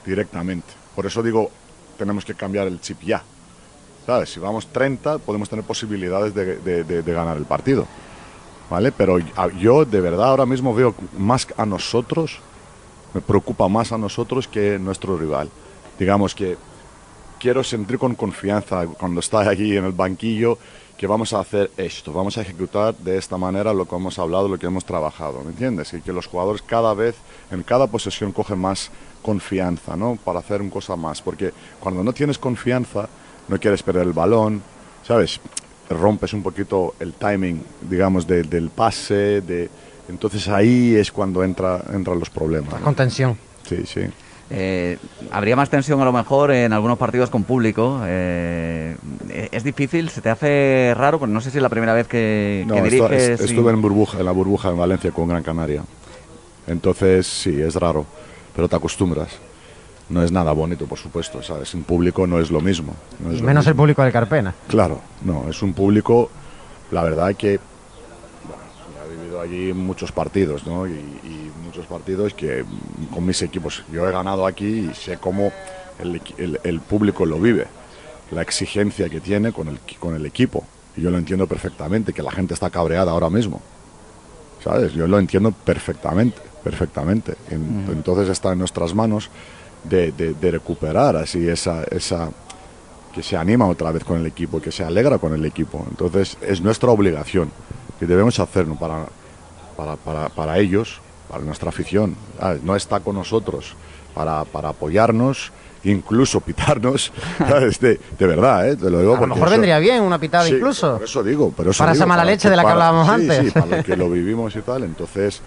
directamente. 0.06 0.68
Por 0.94 1.06
eso 1.06 1.24
digo, 1.24 1.50
tenemos 1.96 2.24
que 2.24 2.34
cambiar 2.34 2.66
el 2.66 2.80
chip 2.80 3.02
ya. 3.02 3.22
¿Sabes? 4.06 4.32
Si 4.32 4.38
vamos 4.38 4.68
30, 4.68 5.18
podemos 5.18 5.48
tener 5.48 5.64
posibilidades 5.64 6.32
de, 6.34 7.02
ganar 7.04 7.36
el 7.36 7.44
partido. 7.44 7.86
¿Vale? 8.70 8.92
Pero 8.92 9.18
yo 9.58 9.84
de 9.84 10.00
verdad 10.00 10.28
ahora 10.28 10.46
mismo 10.46 10.74
veo 10.74 10.94
más 11.18 11.46
a 11.56 11.66
nosotros, 11.66 12.38
me 13.14 13.20
preocupa 13.20 13.68
más 13.68 13.92
a 13.92 13.98
nosotros 13.98 14.46
que 14.46 14.78
nuestro 14.78 15.16
rival. 15.16 15.50
Digamos 15.98 16.34
que 16.34 16.56
quiero 17.38 17.62
sentir 17.64 17.98
con 17.98 18.14
confianza 18.14 18.86
cuando 18.86 19.20
está 19.20 19.48
aquí 19.48 19.76
en 19.76 19.84
el 19.84 19.92
banquillo 19.92 20.58
que 20.96 21.06
vamos 21.06 21.32
a 21.32 21.40
hacer 21.40 21.70
esto, 21.76 22.12
vamos 22.12 22.38
a 22.38 22.40
ejecutar 22.40 22.96
de 22.96 23.18
esta 23.18 23.36
manera 23.36 23.74
lo 23.74 23.86
que 23.86 23.94
hemos 23.94 24.18
hablado, 24.18 24.48
lo 24.48 24.58
que 24.58 24.66
hemos 24.66 24.84
trabajado, 24.84 25.42
¿me 25.42 25.50
entiendes? 25.50 25.92
Y 25.92 26.00
que 26.00 26.12
los 26.12 26.26
jugadores 26.26 26.62
cada 26.62 26.94
vez, 26.94 27.16
en 27.50 27.62
cada 27.62 27.86
posesión, 27.86 28.32
cogen 28.32 28.58
más 28.58 28.90
confianza, 29.26 29.96
¿no? 29.96 30.16
Para 30.24 30.38
hacer 30.38 30.62
un 30.62 30.70
cosa 30.70 30.94
más, 30.94 31.20
porque 31.20 31.52
cuando 31.80 32.04
no 32.04 32.12
tienes 32.12 32.38
confianza, 32.38 33.08
no 33.48 33.58
quieres 33.58 33.82
perder 33.82 34.04
el 34.06 34.12
balón, 34.12 34.62
¿sabes? 35.02 35.40
Rompes 35.90 36.32
un 36.32 36.44
poquito 36.44 36.94
el 37.00 37.14
timing, 37.14 37.60
digamos, 37.90 38.24
del 38.28 38.70
pase, 38.70 39.40
de... 39.40 39.68
Entonces 40.08 40.46
ahí 40.46 40.94
es 40.94 41.10
cuando 41.10 41.42
entra, 41.42 41.82
entran 41.92 42.20
los 42.20 42.30
problemas. 42.30 42.80
Con 42.80 42.94
tensión. 42.94 43.36
Sí, 43.68 43.82
sí. 43.84 44.02
Eh, 44.48 44.96
habría 45.32 45.56
más 45.56 45.68
tensión 45.70 46.00
a 46.00 46.04
lo 46.04 46.12
mejor 46.12 46.52
en 46.52 46.72
algunos 46.72 46.96
partidos 46.96 47.28
con 47.28 47.42
público. 47.42 48.00
Eh, 48.04 48.96
es 49.50 49.64
difícil, 49.64 50.08
se 50.08 50.20
te 50.20 50.30
hace 50.30 50.94
raro, 50.96 51.18
porque 51.18 51.34
no 51.34 51.40
sé 51.40 51.50
si 51.50 51.58
es 51.58 51.62
la 51.62 51.68
primera 51.68 51.94
vez 51.94 52.06
que, 52.06 52.64
diriges. 52.84 53.40
estuve 53.40 53.72
en 53.72 53.82
burbuja, 53.82 54.20
en 54.20 54.24
la 54.24 54.30
burbuja 54.30 54.68
en 54.68 54.78
Valencia 54.78 55.10
con 55.10 55.26
Gran 55.26 55.42
Canaria. 55.42 55.82
Entonces 56.68 57.26
sí, 57.26 57.60
es 57.60 57.74
raro, 57.74 58.06
pero 58.56 58.68
te 58.68 58.74
acostumbras. 58.74 59.28
No 60.08 60.22
es 60.22 60.32
nada 60.32 60.52
bonito, 60.52 60.86
por 60.86 60.98
supuesto, 60.98 61.42
¿sabes? 61.42 61.74
En 61.74 61.82
público 61.82 62.26
no 62.26 62.40
es 62.40 62.50
lo 62.50 62.60
mismo. 62.60 62.94
Menos 63.20 63.66
el 63.66 63.74
público 63.74 64.02
de 64.02 64.10
Carpena. 64.10 64.54
Claro, 64.68 65.00
no, 65.24 65.48
es 65.50 65.62
un 65.62 65.74
público, 65.74 66.30
la 66.90 67.02
verdad 67.02 67.34
que 67.34 67.60
allí 69.42 69.72
muchos 69.72 70.12
partidos, 70.12 70.66
¿no? 70.66 70.86
Y, 70.86 71.52
muchos 71.64 71.86
partidos 71.86 72.32
que 72.32 72.64
con 73.12 73.26
mis 73.26 73.42
equipos, 73.42 73.82
yo 73.92 74.08
he 74.08 74.12
ganado 74.12 74.46
aquí 74.46 74.88
y 74.88 74.94
sé 74.94 75.18
cómo 75.18 75.52
el, 75.98 76.22
el, 76.62 76.80
público 76.80 77.26
lo 77.26 77.38
vive, 77.38 77.66
la 78.30 78.40
exigencia 78.40 79.08
que 79.08 79.20
tiene 79.20 79.52
con 79.52 79.68
el, 79.68 79.80
con 79.98 80.14
el 80.14 80.24
equipo. 80.24 80.64
Y 80.96 81.02
yo 81.02 81.10
lo 81.10 81.18
entiendo 81.18 81.46
perfectamente, 81.46 82.12
que 82.12 82.22
la 82.22 82.30
gente 82.30 82.54
está 82.54 82.70
cabreada 82.70 83.10
ahora 83.10 83.28
mismo. 83.28 83.60
¿Sabes? 84.62 84.92
Yo 84.92 85.06
lo 85.06 85.18
entiendo 85.18 85.50
perfectamente, 85.50 86.40
perfectamente. 86.66 87.36
Entonces 87.48 88.28
está 88.28 88.52
en 88.52 88.58
nuestras 88.58 88.92
manos 88.92 89.30
de, 89.84 90.10
de, 90.10 90.50
recuperar 90.50 91.14
así 91.14 91.46
esa, 91.46 91.84
esa, 91.84 92.28
que 93.14 93.22
se 93.22 93.36
anima 93.36 93.68
otra 93.68 93.92
vez 93.92 94.02
con 94.02 94.18
el 94.18 94.26
equipo, 94.26 94.60
que 94.60 94.72
se 94.72 94.82
alegra 94.82 95.18
con 95.18 95.32
el 95.32 95.44
equipo. 95.44 95.86
Entonces 95.88 96.36
es 96.40 96.60
nuestra 96.60 96.90
obligación 96.90 97.52
que 98.00 98.06
debemos 98.06 98.40
hacerlo 98.40 98.74
para 98.74 99.06
para, 99.76 99.96
para, 99.96 100.28
para 100.30 100.58
ellos, 100.58 101.00
para 101.28 101.44
nuestra 101.44 101.68
afición. 101.68 102.16
No 102.62 102.74
está 102.74 102.98
con 102.98 103.14
nosotros 103.14 103.74
para, 104.14 104.44
para 104.44 104.70
apoyarnos, 104.70 105.52
incluso 105.84 106.40
pitarnos. 106.40 107.12
De, 107.80 108.00
de, 108.18 108.26
verdad, 108.26 108.70
¿eh? 108.70 108.76
te 108.76 108.90
lo 108.90 109.00
digo. 109.00 109.16
A 109.16 109.20
lo 109.20 109.26
mejor 109.28 109.50
vendría 109.50 109.78
bien 109.78 110.02
una 110.02 110.18
pitada 110.18 110.48
incluso. 110.48 110.94
Por 110.94 111.04
eso 111.04 111.22
digo. 111.22 111.52
Pero 111.56 111.70
para 111.72 111.92
esa 111.92 112.06
mala 112.06 112.24
leche 112.24 112.50
de 112.50 112.56
la 112.56 112.64
que 112.64 112.70
hablábamos 112.70 113.08
antes. 113.08 113.38
Sí, 113.44 113.50
para 113.50 113.82
que 113.82 113.96
lo 113.96 114.10
vivimos 114.10 114.56
y 114.56 114.62
tal. 114.62 114.82
Entonces 114.82 115.42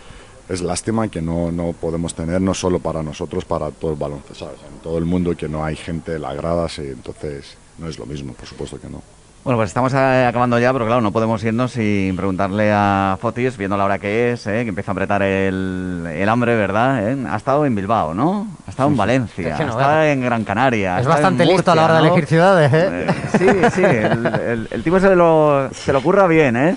es 0.50 0.62
lástima 0.62 1.08
que 1.08 1.22
no, 1.22 1.52
no 1.52 1.74
podemos 1.74 2.16
tener, 2.16 2.42
no 2.42 2.54
solo 2.54 2.80
para 2.80 3.04
nosotros, 3.04 3.46
para 3.46 3.70
todo 3.70 3.92
el 3.92 3.98
baloncesto, 3.98 4.46
¿sabes? 4.46 4.60
En 4.68 4.80
todo 4.80 4.98
el 4.98 5.06
mundo 5.06 5.38
que 5.38 5.48
no 5.48 5.64
hay 5.64 5.76
gente 5.76 6.16
en 6.16 6.24
las 6.24 6.36
gradas, 6.36 6.80
y 6.80 6.88
entonces 6.88 7.56
no 7.78 7.88
es 7.88 8.00
lo 8.00 8.08
mismo, 8.08 8.34
por 8.34 8.48
supuesto 8.48 8.80
que 8.80 8.90
no. 8.90 9.02
Bueno, 9.42 9.58
pues 9.58 9.70
estamos 9.70 9.94
eh, 9.94 10.26
acabando 10.28 10.60
ya, 10.60 10.74
pero 10.74 10.86
claro, 10.86 11.00
no 11.00 11.14
podemos 11.14 11.42
irnos 11.46 11.72
sin 11.72 12.14
preguntarle 12.18 12.72
a 12.74 13.18
Fotis, 13.22 13.56
viendo 13.56 13.78
la 13.78 13.86
hora 13.86 13.98
que 13.98 14.34
es, 14.34 14.46
eh, 14.48 14.64
que 14.64 14.70
empieza 14.70 14.92
a 14.92 14.94
apretar 14.94 15.24
el, 15.24 16.26
hambre, 16.28 16.58
¿verdad? 16.58 17.10
Eh, 17.10 17.18
ha 17.28 17.38
estado 17.38 17.66
en 17.66 17.74
Bilbao, 17.74 18.14
¿no? 18.14 18.48
Ha 18.68 18.70
estado 18.70 18.90
en 18.90 18.98
Valencia, 18.98 19.56
ha 19.58 19.64
estado 19.64 20.04
en 20.04 20.22
Gran 20.22 20.44
Canaria. 20.44 21.00
Es 21.00 21.08
bastante 21.08 21.46
listo 21.46 21.72
a 21.72 21.76
la 21.76 21.86
hora 21.86 21.94
de 22.02 22.08
elegir 22.08 22.26
ciudades, 22.26 22.72
¿eh? 22.74 23.08
sí, 23.38 23.48
sí, 23.76 23.82
el, 23.82 24.84
tipo 24.84 25.00
se 25.00 25.16
lo, 25.16 25.70
se 25.72 25.94
lo 25.94 26.04
curra 26.04 26.28
bien, 26.28 26.58
¿eh? 26.58 26.76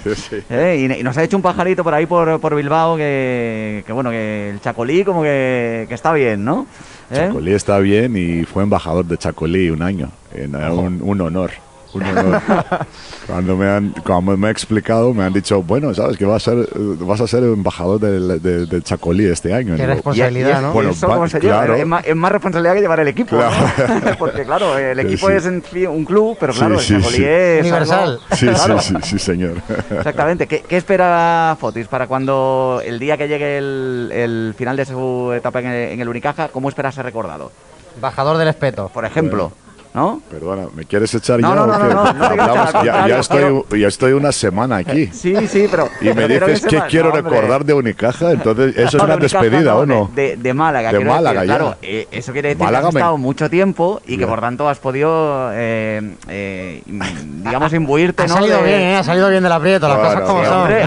Y, 0.78 1.02
nos 1.02 1.18
ha 1.18 1.24
hecho 1.24 1.36
un 1.36 1.42
pajarito 1.42 1.82
por 1.82 1.94
ahí 1.94 2.06
por, 2.06 2.40
por 2.40 2.54
Bilbao 2.54 2.96
que, 2.96 3.82
que, 3.84 3.92
bueno, 3.92 4.10
que 4.10 4.50
el 4.50 4.60
Chacolí 4.60 5.04
como 5.04 5.22
que, 5.22 5.86
que 5.88 5.94
está 5.94 6.12
bien, 6.12 6.44
¿no? 6.44 6.68
Chacolí 7.12 7.54
está 7.54 7.80
bien 7.80 8.16
y 8.16 8.44
fue 8.44 8.62
embajador 8.62 9.04
de 9.04 9.18
Chacolí 9.18 9.68
un 9.68 9.82
año, 9.82 10.10
en, 10.32 10.54
un 11.02 11.20
honor. 11.20 11.50
cuando 13.26 13.56
me 13.56 13.68
han 13.68 13.94
cuando 14.04 14.36
me 14.36 14.48
ha 14.48 14.50
explicado 14.50 15.12
me 15.12 15.24
han 15.24 15.32
dicho 15.32 15.62
bueno 15.62 15.94
sabes 15.94 16.16
que 16.16 16.24
vas 16.24 16.48
a 16.48 16.52
ser 16.52 16.68
vas 17.00 17.20
a 17.20 17.26
ser 17.26 17.44
embajador 17.44 18.00
del 18.00 18.82
Chacolí 18.82 19.26
este 19.26 19.52
año 19.52 19.76
qué 19.76 19.86
responsabilidad 19.86 20.62
no 20.62 20.72
bueno, 20.72 20.90
Es, 20.90 22.16
más, 22.16 22.32
responsabilidad 22.32 22.74
que 22.74 22.80
llevar 22.80 23.00
el 23.00 23.08
equipo 23.08 23.36
porque 24.18 24.44
claro 24.44 24.78
el 24.78 24.98
equipo 25.00 25.30
es 25.30 25.44
un 25.46 26.04
club 26.04 26.36
pero 26.38 26.52
claro 26.52 26.78
el 26.78 26.86
Chacolí 26.86 27.24
es 27.24 27.60
universal. 27.62 28.20
Sí, 28.32 28.48
sí, 28.80 28.94
sí 29.02 29.18
señor. 29.18 29.56
Exactamente. 29.90 30.46
¿Qué, 30.46 30.76
espera 30.76 31.56
Fotis 31.58 31.86
para 31.88 32.06
cuando 32.06 32.82
el 32.84 32.98
día 32.98 33.16
que 33.16 33.28
llegue 33.28 33.58
el, 33.58 34.54
final 34.56 34.76
de 34.76 34.84
su 34.84 35.32
etapa 35.34 35.60
en 35.60 35.66
el, 35.66 35.92
en 35.92 36.00
el 36.00 36.08
Unicaja 36.08 36.48
cómo 36.48 36.68
espera 36.68 36.92
ser 36.92 37.04
recordado 37.04 37.52
embajador 37.94 38.38
del 38.38 38.48
espeto. 38.48 38.88
Por 38.88 39.04
ejemplo 39.04 39.52
¿no? 39.94 40.22
Perdona, 40.30 40.68
¿me 40.74 40.84
quieres 40.84 41.14
echar 41.14 41.40
ya? 41.40 41.48
No, 41.48 41.66
no, 41.66 41.66
no, 41.66 42.12
no, 42.12 42.84
ya, 42.84 43.18
estoy, 43.18 43.80
ya 43.80 43.88
estoy 43.88 44.12
una 44.12 44.32
semana 44.32 44.76
aquí. 44.76 45.10
Sí, 45.22 45.34
sí, 45.46 45.68
pero... 45.70 45.88
Y 46.00 46.12
me 46.12 46.26
dices 46.28 46.64
que, 46.66 46.80
quiero 46.88 47.12
recordar 47.12 47.64
de 47.64 47.74
Unicaja, 47.74 48.32
entonces 48.32 48.76
eso 48.76 48.96
es 48.96 49.02
una 49.02 49.16
despedida, 49.16 49.76
¿o 49.76 49.86
no? 49.86 50.10
De, 50.14 50.36
de 50.36 50.54
Málaga. 50.54 50.92
De 50.92 51.04
Málaga, 51.04 51.44
ya. 51.44 51.56
Claro, 51.56 51.76
eh, 51.82 52.08
eso 52.10 52.32
quiere 52.32 52.50
decir 52.50 52.66
que 52.66 52.76
has 52.76 52.86
estado 52.86 53.18
mucho 53.18 53.48
tiempo 53.48 54.00
y 54.06 54.18
que 54.18 54.26
por 54.26 54.40
tanto 54.40 54.68
has 54.68 54.78
podido, 54.78 55.50
eh, 55.52 56.16
eh, 56.28 56.82
digamos, 56.86 57.72
imbuirte, 57.72 58.26
¿no? 58.26 58.34
Ha 58.34 58.36
salido 58.38 58.62
bien, 58.62 58.80
¿eh? 58.80 58.96
Ha 58.96 59.04
salido 59.04 59.28
bien 59.28 59.42
del 59.42 59.52
aprieto, 59.52 59.88
las 59.88 59.98
cosas 59.98 60.20
como 60.22 60.44
son. 60.44 60.72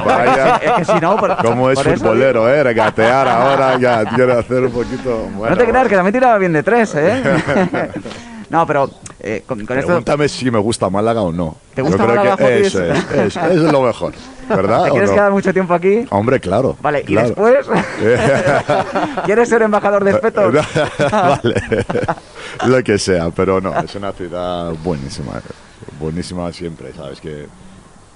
Es 0.66 0.72
que 0.72 0.86
si 0.86 1.00
no... 1.00 1.18
Como 1.42 1.70
es 1.70 1.82
futbolero, 1.82 2.50
¿eh? 2.50 2.64
Regatear 2.64 3.28
ahora, 3.28 3.78
ya 3.78 4.04
quiero 4.06 4.40
hacer 4.40 4.64
un 4.64 4.72
poquito... 4.72 5.30
No 5.38 5.58
te 5.58 5.66
creas, 5.66 5.88
que 5.88 5.96
también 5.96 6.14
tiraba 6.14 6.38
bien 6.38 6.54
de 6.54 6.64
tres, 6.64 6.94
¿eh? 6.96 7.22
No, 8.56 8.66
pero 8.66 8.90
eh, 9.20 9.44
con, 9.46 9.66
con 9.66 9.76
Pregúntame 9.76 10.30
si 10.30 10.50
me 10.50 10.60
gusta 10.60 10.90
Málaga 10.90 11.22
o 11.24 11.32
no. 11.34 11.58
¿Te 11.74 11.82
gusta 11.82 11.98
Yo 11.98 12.04
creo 12.06 12.16
Málaga, 12.16 12.38
que 12.38 12.62
eso 12.66 12.86
es, 12.86 13.14
eso 13.14 13.50
es 13.50 13.58
lo 13.58 13.82
mejor, 13.82 14.14
¿verdad? 14.48 14.86
¿Te 14.86 14.92
quieres 14.92 15.12
quedar 15.12 15.32
mucho 15.34 15.52
tiempo 15.52 15.74
aquí? 15.74 16.06
Hombre, 16.10 16.40
claro. 16.40 16.78
Vale, 16.82 17.04
y 17.06 17.16
después, 17.16 17.68
¿quieres 19.26 19.50
ser 19.50 19.64
embajador 19.64 20.06
de 20.06 20.12
espetos? 20.12 20.54
vale, 21.12 21.86
lo 22.66 22.82
que 22.82 22.98
sea, 22.98 23.30
pero 23.32 23.60
no, 23.60 23.78
es 23.78 23.94
una 23.96 24.14
ciudad 24.14 24.72
buenísima, 24.82 25.42
buenísima 26.00 26.54
siempre, 26.54 26.94
¿sabes? 26.94 27.20
Que, 27.20 27.48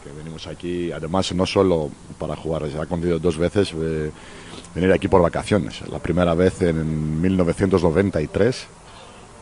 que 0.05 0.11
venimos 0.17 0.47
aquí, 0.47 0.89
además 0.93 1.33
no 1.33 1.45
solo 1.45 1.89
para 2.17 2.37
jugar, 2.37 2.71
se 2.71 2.77
ha 2.77 2.83
acontecido 2.83 3.19
dos 3.19 3.37
veces 3.37 3.73
eh, 3.75 4.09
venir 4.73 4.93
aquí 4.93 5.09
por 5.09 5.21
vacaciones. 5.21 5.81
La 5.89 5.99
primera 5.99 6.33
vez 6.33 6.61
en 6.61 7.19
1993 7.19 8.78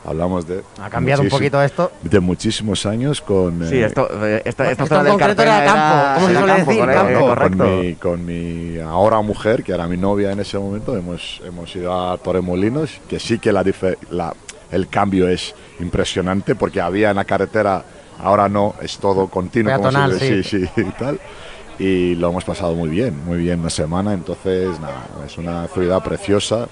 hablamos 0.08 0.48
de... 0.48 0.64
Ha 0.82 0.90
cambiado 0.90 1.22
un 1.22 1.30
poquito 1.30 1.62
esto. 1.62 1.92
De 2.02 2.20
muchísimos 2.20 2.86
años 2.86 3.22
con... 3.22 3.68
Sí, 3.68 3.76
eh, 3.76 3.86
esto, 3.86 4.08
eh, 4.26 4.42
esta, 4.46 4.72
esta 4.72 4.86
zona 4.86 5.04
del 5.04 5.18
campo, 5.18 5.44
¿cómo 6.16 6.28
se 6.28 6.36
suele 6.36 6.54
decir? 6.54 7.38
Con, 7.38 7.58
mi, 7.58 7.96
con 7.96 8.26
mi 8.26 8.80
ahora 8.80 9.22
mujer, 9.22 9.64
que 9.64 9.74
era 9.74 9.86
mi 9.88 9.98
novia 9.98 10.32
en 10.32 10.40
ese 10.40 10.58
momento, 10.58 10.96
hemos, 10.96 11.42
hemos 11.46 11.76
ido 11.76 11.94
a 11.94 12.18
Torremolinos, 12.18 13.02
que 13.10 13.20
sí 13.20 13.38
que 13.38 13.52
la, 13.52 13.66
la, 14.10 14.34
el 14.72 14.88
cambio 14.88 15.28
es 15.28 15.54
impresionante, 15.80 16.56
porque 16.56 16.80
había 16.80 17.10
en 17.10 17.18
la 17.18 17.26
carretera, 17.26 17.84
ahora 18.20 18.48
no, 18.48 18.76
es 18.82 18.98
todo 18.98 19.28
continuo. 19.28 19.74
Peatonal, 19.74 20.18
sí. 20.20 20.42
sí, 20.44 20.66
sí, 20.66 20.82
y 20.82 20.92
tal 20.92 21.20
y 21.80 22.16
lo 22.16 22.30
hemos 22.30 22.44
pasado 22.44 22.74
muy 22.74 22.90
bien, 22.90 23.24
muy 23.26 23.38
bien 23.38 23.60
una 23.60 23.70
semana, 23.70 24.14
entonces 24.14 24.80
nada, 24.80 25.06
es 25.26 25.38
una 25.38 25.68
ciudad 25.68 26.04
preciosa, 26.04 26.68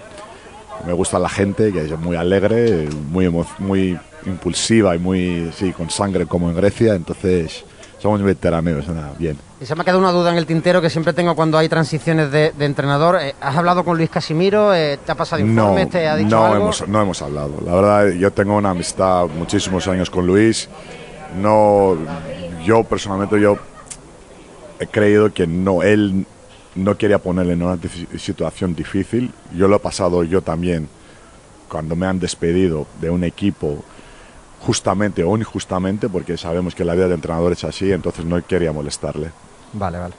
me 0.85 0.93
gusta 0.93 1.19
la 1.19 1.29
gente, 1.29 1.71
que 1.71 1.85
es 1.85 1.99
muy 1.99 2.15
alegre, 2.15 2.87
muy, 3.09 3.29
muy 3.59 3.99
impulsiva 4.25 4.95
y 4.95 4.99
muy, 4.99 5.51
sí, 5.55 5.71
con 5.71 5.89
sangre 5.89 6.25
como 6.25 6.49
en 6.49 6.55
Grecia, 6.55 6.95
entonces 6.95 7.63
somos 7.99 8.21
veteranos, 8.21 8.87
nada, 8.87 9.13
bien. 9.17 9.37
Y 9.59 9.65
se 9.65 9.73
me 9.73 9.81
ha 9.81 9.83
quedado 9.83 9.99
una 9.99 10.11
duda 10.11 10.31
en 10.31 10.37
el 10.37 10.45
tintero 10.45 10.81
que 10.81 10.89
siempre 10.89 11.13
tengo 11.13 11.35
cuando 11.35 11.57
hay 11.57 11.69
transiciones 11.69 12.31
de, 12.31 12.53
entrenador. 12.59 13.17
Eh, 13.21 13.35
¿Has 13.41 13.55
hablado 13.55 13.83
con 13.83 13.97
Luis 13.97 14.09
Casimiro? 14.09 14.73
Eh, 14.75 14.99
¿Te 15.03 15.11
ha 15.11 15.15
pasado 15.15 15.41
informes? 15.41 15.89
¿Te 15.89 16.07
ha 16.07 16.15
dicho 16.15 16.35
no 16.35 16.45
algo? 16.45 16.63
Hemos, 16.65 16.87
no 16.87 17.01
hemos 17.01 17.21
hablado. 17.21 17.53
La 17.65 17.73
verdad, 17.73 18.09
yo 18.11 18.31
tengo 18.31 18.57
una 18.57 18.71
amistad 18.71 19.27
muchísimos 19.27 19.87
años 19.87 20.09
con 20.09 20.27
Luis. 20.27 20.69
No, 21.41 21.97
yo 22.63 22.83
personalmente 22.83 23.39
yo 23.39 23.57
he 24.79 24.87
creído 24.87 25.33
que 25.33 25.47
no, 25.47 25.81
él 25.81 26.25
no 26.75 26.97
quería 26.97 27.19
ponerle 27.19 27.53
en 27.53 27.63
una 27.63 27.79
situación 28.17 28.75
difícil. 28.75 29.31
Yo 29.55 29.67
lo 29.67 29.77
he 29.77 29.79
pasado 29.79 30.23
yo 30.23 30.41
también 30.41 30.87
cuando 31.69 31.95
me 31.95 32.05
han 32.05 32.19
despedido 32.19 32.85
de 33.01 33.09
un 33.09 33.23
equipo 33.23 33.83
justamente 34.59 35.23
o 35.23 35.37
injustamente, 35.37 36.09
porque 36.09 36.37
sabemos 36.37 36.75
que 36.75 36.85
la 36.85 36.95
vida 36.95 37.07
de 37.07 37.15
entrenador 37.15 37.51
es 37.53 37.63
así, 37.63 37.91
entonces 37.91 38.25
no 38.25 38.43
quería 38.45 38.71
molestarle. 38.71 39.31
Vale, 39.73 39.99
vale. 39.99 40.13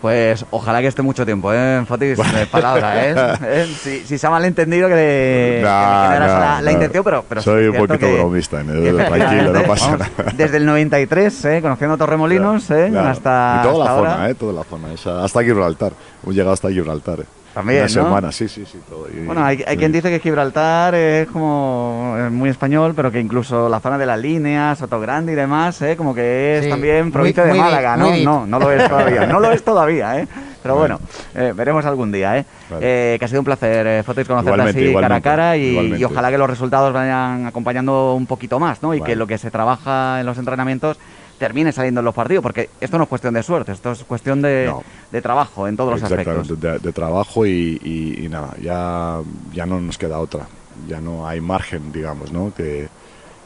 Pues 0.00 0.44
ojalá 0.50 0.80
que 0.80 0.86
esté 0.88 1.02
mucho 1.02 1.24
tiempo, 1.24 1.52
¿eh? 1.52 1.82
Fotis, 1.86 2.18
de 2.18 2.46
palabra, 2.46 3.06
¿eh? 3.06 3.14
¿Eh? 3.42 3.74
Si, 3.82 4.00
si, 4.04 4.18
se 4.18 4.26
ha 4.26 4.30
malentendido 4.30 4.88
que, 4.88 4.94
que, 4.94 5.60
que 5.60 5.60
era 5.60 6.56
no, 6.58 6.62
la, 6.62 6.72
intención, 6.72 7.02
pero, 7.02 7.24
pero 7.28 7.42
Soy 7.42 7.62
sí, 7.64 7.68
un 7.70 7.76
poquito 7.76 7.98
que, 7.98 8.12
bromista, 8.14 8.62
tranquilo, 8.62 9.52
no 9.52 9.62
pasa 9.62 9.86
vamos, 9.92 10.00
nada. 10.16 10.32
Desde 10.36 10.58
el 10.58 10.66
93, 10.66 11.44
¿eh? 11.46 11.62
Conociendo 11.62 11.96
Torremolinos, 11.96 12.70
¿eh? 12.70 12.92
Hasta 12.96 13.62
Y 13.64 13.66
toda 13.68 13.84
la 13.84 13.90
zona. 13.90 14.30
¿eh? 14.30 14.34
Toda 14.34 14.52
la 14.52 14.64
zona, 14.64 14.92
esa- 14.92 15.24
hasta 15.24 15.42
Gibraltar. 15.42 15.92
Hemos 16.22 16.34
llegado 16.34 16.52
hasta 16.52 16.68
Gibraltar. 16.70 17.20
¿eh? 17.20 17.24
También, 17.56 17.78
Una 17.84 17.86
¿no? 17.86 18.04
semana, 18.04 18.32
sí, 18.32 18.48
sí, 18.48 18.66
sí. 18.70 18.78
Todo. 18.86 19.06
Y- 19.08 19.24
Bueno, 19.24 19.42
hay, 19.42 19.64
hay 19.66 19.72
sí. 19.76 19.78
quien 19.78 19.90
dice 19.90 20.10
que 20.10 20.20
Gibraltar 20.20 20.94
es 20.94 21.26
como 21.28 22.14
es 22.26 22.30
muy 22.30 22.50
español, 22.50 22.92
pero 22.94 23.10
que 23.10 23.18
incluso 23.18 23.66
la 23.70 23.80
zona 23.80 23.96
de 23.96 24.04
las 24.04 24.18
líneas, 24.20 24.78
Sotogrande 24.78 25.32
y 25.32 25.34
demás, 25.34 25.80
¿eh? 25.80 25.96
como 25.96 26.14
que 26.14 26.58
es 26.58 26.64
Sí, 26.64 26.70
también 26.70 27.04
muy- 27.04 27.12
provincia 27.12 27.44
de 27.44 27.50
muy 27.52 27.58
Málaga, 27.60 27.96
¿no? 27.96 28.14
No, 28.18 28.46
no 28.46 28.58
lo 28.58 28.70
es 28.70 28.86
todavía, 28.90 29.24
no 29.26 29.40
lo 29.40 29.50
es 29.50 29.64
todavía, 29.64 30.20
¿eh? 30.20 30.28
Pero 30.62 30.76
Bueno. 30.76 30.98
bueno, 31.34 31.48
eh, 31.48 31.52
veremos 31.56 31.86
algún 31.86 32.12
día, 32.12 32.36
¿eh? 32.36 32.44
Vale. 32.68 33.14
Eh, 33.14 33.18
que 33.18 33.24
ha 33.24 33.28
sido 33.28 33.40
un 33.40 33.44
placer, 33.46 33.86
eh, 33.86 34.02
Fotis, 34.02 34.26
conocerte 34.28 34.50
Igualmente, 34.52 34.84
así 34.84 34.94
cara 35.00 35.14
a 35.16 35.20
cara 35.22 35.56
y, 35.56 36.04
ojalá 36.04 36.30
que 36.30 36.36
los 36.38 36.50
resultados 36.50 36.92
vayan 36.92 37.46
acompañando 37.46 38.12
un 38.14 38.26
poquito 38.26 38.58
más, 38.60 38.82
¿no? 38.82 38.92
Y 38.92 39.00
Vale. 39.00 39.12
que 39.12 39.16
lo 39.16 39.26
que 39.26 39.38
se 39.38 39.50
trabaja 39.50 40.20
en 40.20 40.26
los 40.26 40.36
entrenamientos 40.36 40.98
termine 41.38 41.72
saliendo 41.72 42.00
en 42.00 42.04
los 42.04 42.14
partidos, 42.14 42.42
porque 42.42 42.70
esto 42.80 42.96
no 42.98 43.04
es 43.04 43.08
cuestión 43.08 43.34
de 43.34 43.42
suerte, 43.42 43.72
esto 43.72 43.92
es 43.92 44.04
cuestión 44.04 44.40
de, 44.42 44.66
No. 44.66 44.82
de 45.12 45.22
trabajo 45.22 45.68
en 45.68 45.76
todos 45.76 45.90
los 45.92 46.02
Exactamente, 46.02 46.30
aspectos. 46.40 46.60
de, 46.60 46.78
de 46.78 46.92
trabajo 46.92 47.44
y, 47.46 47.80
y- 47.84 48.24
y 48.24 48.28
nada, 48.28 48.54
ya, 48.62 49.20
ya 49.52 49.66
no 49.66 49.80
nos 49.80 49.98
queda 49.98 50.18
otra. 50.18 50.46
Ya 50.88 51.00
no 51.00 51.26
hay 51.26 51.40
margen, 51.40 51.90
digamos, 51.92 52.32
¿no? 52.32 52.52
Que 52.54 52.88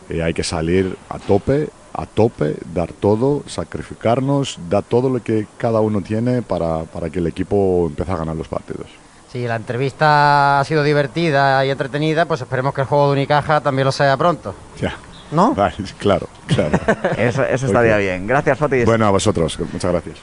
eh, 0.09 0.23
hay 0.23 0.35
que 0.35 0.43
salir 0.43 0.97
a 1.09 1.19
tope, 1.21 1.69
a 1.93 2.05
tope, 2.07 2.57
dar 2.75 2.93
todo, 2.93 3.43
sacrificarnos, 3.47 4.59
dar 4.69 4.83
todo 4.83 5.09
lo 5.11 5.23
que 5.23 5.47
cada 5.57 5.81
uno 5.81 6.01
tiene 6.03 6.43
para, 6.43 6.85
para 6.85 7.11
que 7.11 7.19
el 7.21 7.27
equipo 7.27 7.87
empiece 7.89 8.11
a 8.13 8.17
ganar 8.17 8.37
los 8.37 8.49
partidos. 8.49 8.87
Si 9.33 9.47
la 9.47 9.55
entrevista 9.57 10.59
ha 10.59 10.65
sido 10.65 10.83
divertida 10.83 11.65
y 11.65 11.71
entretenida, 11.71 12.27
pues 12.27 12.41
esperemos 12.41 12.75
que 12.75 12.81
el 12.81 12.87
juego 12.89 13.07
de 13.07 13.13
Unicaja 13.13 13.61
también 13.61 13.87
lo 13.87 13.93
sea 13.93 14.17
pronto. 14.17 14.55
Ya. 14.81 14.97
¿No? 15.33 15.55
Vale, 15.55 15.75
claro, 15.99 16.29
claro. 16.47 16.79
Eso, 17.17 17.45
eso 17.45 17.67
estaría 17.67 17.97
bien. 17.99 18.27
Gracias, 18.27 18.59
Fotis. 18.59 18.85
bueno, 18.85 19.07
a 19.07 19.11
vosotros, 19.11 19.59
muchas 19.73 19.91
gracias. 19.93 20.19